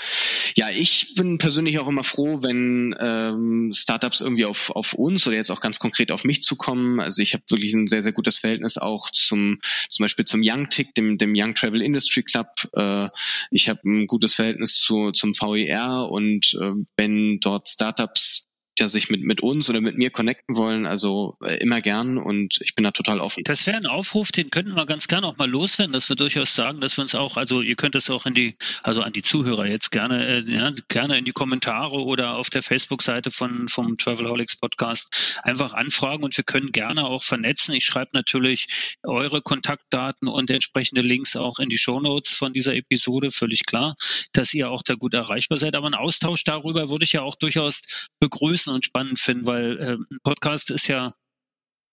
[0.57, 5.37] ja, ich bin persönlich auch immer froh, wenn ähm, Startups irgendwie auf, auf uns oder
[5.37, 7.01] jetzt auch ganz konkret auf mich zukommen.
[7.01, 9.59] Also ich habe wirklich ein sehr, sehr gutes Verhältnis auch zum
[9.91, 12.49] zum Beispiel zum Young Tick, dem, dem Young Travel Industry Club.
[12.75, 13.09] Äh,
[13.51, 18.48] ich habe ein gutes Verhältnis zu, zum VER und äh, wenn dort Startups
[18.79, 22.61] ja sich mit, mit uns oder mit mir connecten wollen, also äh, immer gern und
[22.63, 23.43] ich bin da total offen.
[23.45, 26.55] Das wäre ein Aufruf, den könnten wir ganz gerne auch mal loswerden, dass wir durchaus
[26.55, 29.23] sagen, dass wir uns auch, also ihr könnt es auch in die, also an die
[29.23, 33.97] Zuhörer jetzt gerne, äh, ja, gerne in die Kommentare oder auf der Facebook-Seite von vom
[33.97, 37.75] Travelholics Podcast einfach anfragen und wir können gerne auch vernetzen.
[37.75, 38.67] Ich schreibe natürlich
[39.03, 43.95] eure Kontaktdaten und entsprechende Links auch in die Show Notes von dieser Episode, völlig klar,
[44.33, 45.77] dass ihr auch da gut erreichbar seid.
[45.77, 49.79] Aber ein Austausch darüber würde ich ja auch durchaus begrüßen nutzen und spannend finden, weil
[49.79, 51.13] äh, ein Podcast ist ja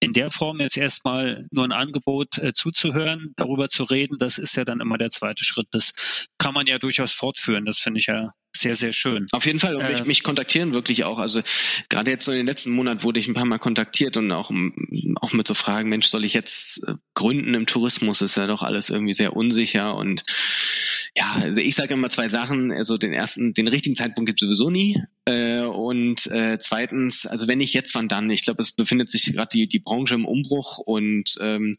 [0.01, 4.55] in der Form jetzt erstmal nur ein Angebot äh, zuzuhören, darüber zu reden, das ist
[4.55, 5.67] ja dann immer der zweite Schritt.
[5.71, 7.65] Das kann man ja durchaus fortführen.
[7.65, 9.27] Das finde ich ja sehr, sehr schön.
[9.31, 9.75] Auf jeden Fall.
[9.75, 11.17] Und mich, äh, mich kontaktieren wirklich auch.
[11.17, 11.41] Also
[11.89, 14.51] gerade jetzt so in den letzten Monaten wurde ich ein paar Mal kontaktiert und auch,
[15.21, 18.21] auch mit so Fragen, Mensch, soll ich jetzt äh, gründen im Tourismus?
[18.21, 19.95] Ist ja doch alles irgendwie sehr unsicher.
[19.95, 20.23] Und
[21.17, 22.71] ja, also ich sage immer zwei Sachen.
[22.71, 25.01] Also den ersten, den richtigen Zeitpunkt gibt es sowieso nie.
[25.25, 28.31] Äh, und äh, zweitens, also wenn nicht jetzt, wann dann?
[28.31, 31.77] Ich glaube, es befindet sich gerade die, die Branche im Umbruch und ähm,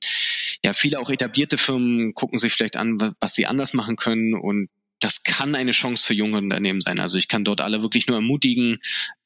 [0.64, 4.68] ja, viele auch etablierte Firmen gucken sich vielleicht an, was sie anders machen können und
[5.00, 7.00] das kann eine Chance für junge Unternehmen sein.
[7.00, 8.78] Also ich kann dort alle wirklich nur ermutigen,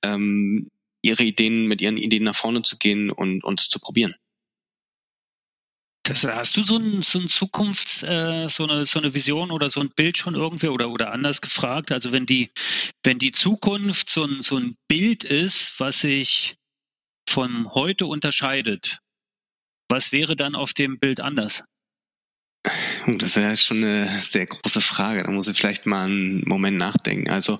[0.03, 0.69] ähm,
[1.03, 4.15] ihre Ideen mit ihren Ideen nach vorne zu gehen und, und es zu probieren.
[6.03, 9.71] Das, hast du so ein, so ein Zukunfts, äh, so eine, so eine Vision oder
[9.71, 11.93] so ein Bild schon irgendwie oder, oder anders gefragt?
[11.93, 12.51] Also wenn die,
[13.05, 16.57] wenn die Zukunft so ein, so ein Bild ist, was sich
[17.29, 18.99] von heute unterscheidet,
[19.89, 21.65] was wäre dann auf dem Bild anders?
[23.07, 25.23] Das ist ja schon eine sehr große Frage.
[25.23, 27.31] Da muss ich vielleicht mal einen Moment nachdenken.
[27.31, 27.59] Also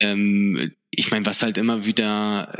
[0.00, 2.52] ähm, ich meine, was halt immer wieder,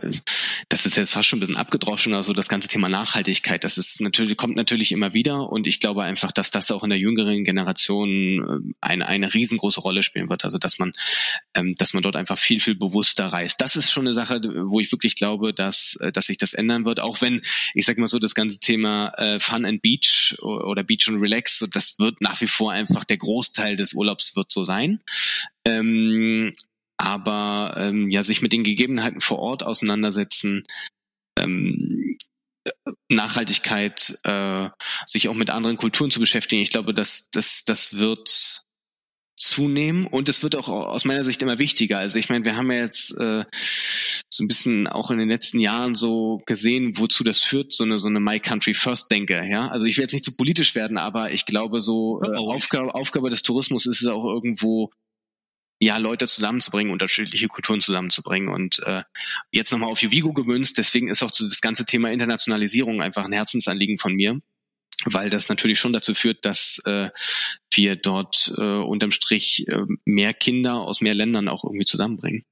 [0.68, 4.00] das ist jetzt fast schon ein bisschen abgedroschen, also das ganze Thema Nachhaltigkeit, das ist
[4.00, 7.44] natürlich, kommt natürlich immer wieder und ich glaube einfach, dass das auch in der jüngeren
[7.44, 10.44] Generation äh, eine, eine riesengroße Rolle spielen wird.
[10.44, 10.92] Also dass man,
[11.54, 13.60] ähm, dass man dort einfach viel, viel bewusster reist.
[13.60, 16.84] Das ist schon eine Sache, wo ich wirklich glaube, dass, äh, dass sich das ändern
[16.84, 17.40] wird, auch wenn,
[17.74, 21.64] ich sag mal so, das ganze Thema äh, Fun and Beach oder Beach and Relax,
[21.72, 25.00] das wird nach wie vor einfach der Großteil des Urlaubs wird so sein.
[25.64, 26.54] Ähm,
[26.96, 30.64] aber ähm, ja sich mit den Gegebenheiten vor Ort auseinandersetzen,
[31.38, 32.16] ähm,
[33.08, 34.68] Nachhaltigkeit, äh,
[35.04, 36.62] sich auch mit anderen Kulturen zu beschäftigen.
[36.62, 38.64] Ich glaube, dass das das wird
[39.38, 41.98] zunehmen und es wird auch aus meiner Sicht immer wichtiger.
[41.98, 43.44] Also ich meine, wir haben ja jetzt äh,
[44.32, 47.98] so ein bisschen auch in den letzten Jahren so gesehen, wozu das führt, so eine
[47.98, 49.46] so eine My Country First Denke.
[49.46, 52.34] Ja, also ich will jetzt nicht zu so politisch werden, aber ich glaube, so äh,
[52.36, 54.90] Aufgabe, Aufgabe des Tourismus ist es auch irgendwo
[55.80, 58.48] ja, Leute zusammenzubringen, unterschiedliche Kulturen zusammenzubringen.
[58.48, 59.02] Und äh,
[59.50, 63.98] jetzt nochmal auf Uvigo gemünzt, deswegen ist auch das ganze Thema Internationalisierung einfach ein Herzensanliegen
[63.98, 64.40] von mir,
[65.04, 67.10] weil das natürlich schon dazu führt, dass äh,
[67.72, 72.44] wir dort äh, unterm Strich äh, mehr Kinder aus mehr Ländern auch irgendwie zusammenbringen.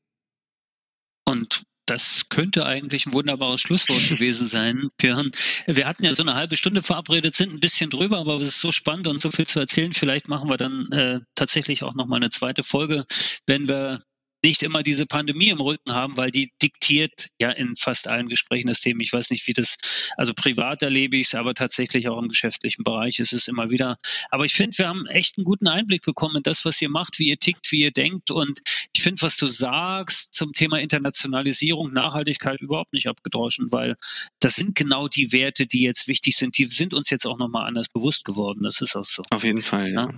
[1.27, 5.31] Und das könnte eigentlich ein wunderbares Schlusswort gewesen sein, Björn.
[5.67, 8.61] Wir hatten ja so eine halbe Stunde verabredet, sind ein bisschen drüber, aber es ist
[8.61, 9.93] so spannend und so viel zu erzählen.
[9.93, 13.05] Vielleicht machen wir dann äh, tatsächlich auch noch mal eine zweite Folge,
[13.47, 14.01] wenn wir
[14.45, 18.69] nicht immer diese Pandemie im Rücken haben, weil die diktiert ja in fast allen Gesprächen
[18.69, 19.01] das Thema.
[19.01, 19.79] Ich weiß nicht, wie das,
[20.19, 23.97] also privat erlebe ich es, aber tatsächlich auch im geschäftlichen Bereich ist es immer wieder.
[24.31, 27.19] Aber ich finde, wir haben echt einen guten Einblick bekommen in das, was ihr macht,
[27.19, 28.31] wie ihr tickt, wie ihr denkt.
[28.31, 28.61] Und
[28.95, 33.97] ich finde, was du sagst zum Thema Internationalisierung, Nachhaltigkeit überhaupt nicht abgedroschen, weil
[34.41, 36.59] das sind genau die Werte, die jetzt wichtig sind.
[36.59, 38.61] Die sind uns jetzt auch nochmal anders bewusst geworden.
[38.63, 39.23] Das ist auch so.
[39.31, 40.13] Auf jeden Fall, ja.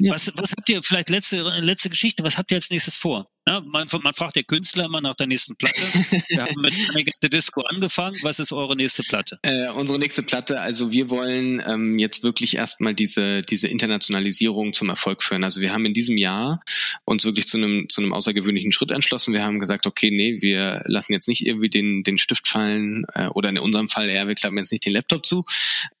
[0.00, 0.12] ja.
[0.12, 3.30] Was, was habt ihr, vielleicht letzte, letzte Geschichte, was habt ihr als nächstes vor?
[3.48, 5.80] Ja, man, man, fragt der Künstler immer nach der nächsten Platte.
[6.28, 6.74] Wir haben mit
[7.22, 8.16] The Disco angefangen.
[8.22, 9.38] Was ist eure nächste Platte?
[9.42, 14.88] Äh, unsere nächste Platte, also wir wollen ähm, jetzt wirklich erstmal diese, diese Internationalisierung zum
[14.90, 15.42] Erfolg führen.
[15.42, 16.62] Also wir haben in diesem Jahr
[17.04, 19.32] uns wirklich zu einem, zu einem außergewöhnlichen Schritt entschlossen.
[19.32, 23.26] Wir haben gesagt, okay, nee, wir lassen jetzt nicht irgendwie den, den Stift fallen äh,
[23.28, 25.44] oder in unserem Fall eher, wir klappen jetzt nicht den Laptop zu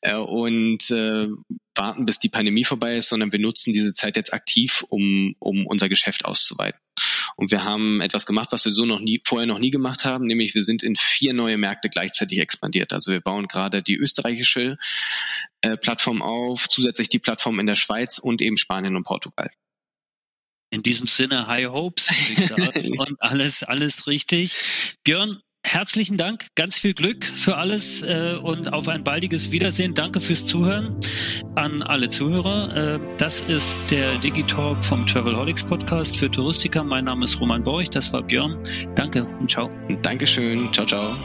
[0.02, 1.26] äh, und äh,
[1.74, 5.66] warten, bis die Pandemie vorbei ist, sondern wir nutzen diese Zeit jetzt aktiv, um, um
[5.66, 6.78] unser Geschäft auszuweiten.
[7.40, 10.26] Und wir haben etwas gemacht, was wir so noch nie, vorher noch nie gemacht haben,
[10.26, 12.92] nämlich wir sind in vier neue Märkte gleichzeitig expandiert.
[12.92, 14.76] Also wir bauen gerade die österreichische
[15.62, 19.50] äh, Plattform auf, zusätzlich die Plattform in der Schweiz und eben Spanien und Portugal.
[20.68, 22.10] In diesem Sinne, High Hopes
[22.98, 24.54] und alles, alles richtig.
[25.02, 29.94] Björn, herzlichen Dank, ganz viel Glück für alles äh, und auf ein baldiges Wiedersehen.
[29.94, 30.96] Danke fürs Zuhören
[31.54, 32.76] an alle Zuhörer.
[32.94, 36.84] Äh, das ist der Digitalk vom Travelholics Podcast für Touristiker.
[36.84, 38.62] Mein Name ist Roman Borch, das war Björn.
[38.94, 39.70] Danke und ciao.
[40.02, 41.16] Dankeschön, ciao, ciao.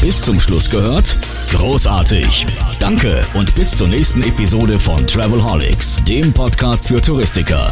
[0.00, 1.14] Bis zum Schluss gehört?
[1.50, 2.46] Großartig.
[2.78, 7.70] Danke und bis zur nächsten Episode von Travelholics, dem Podcast für Touristiker.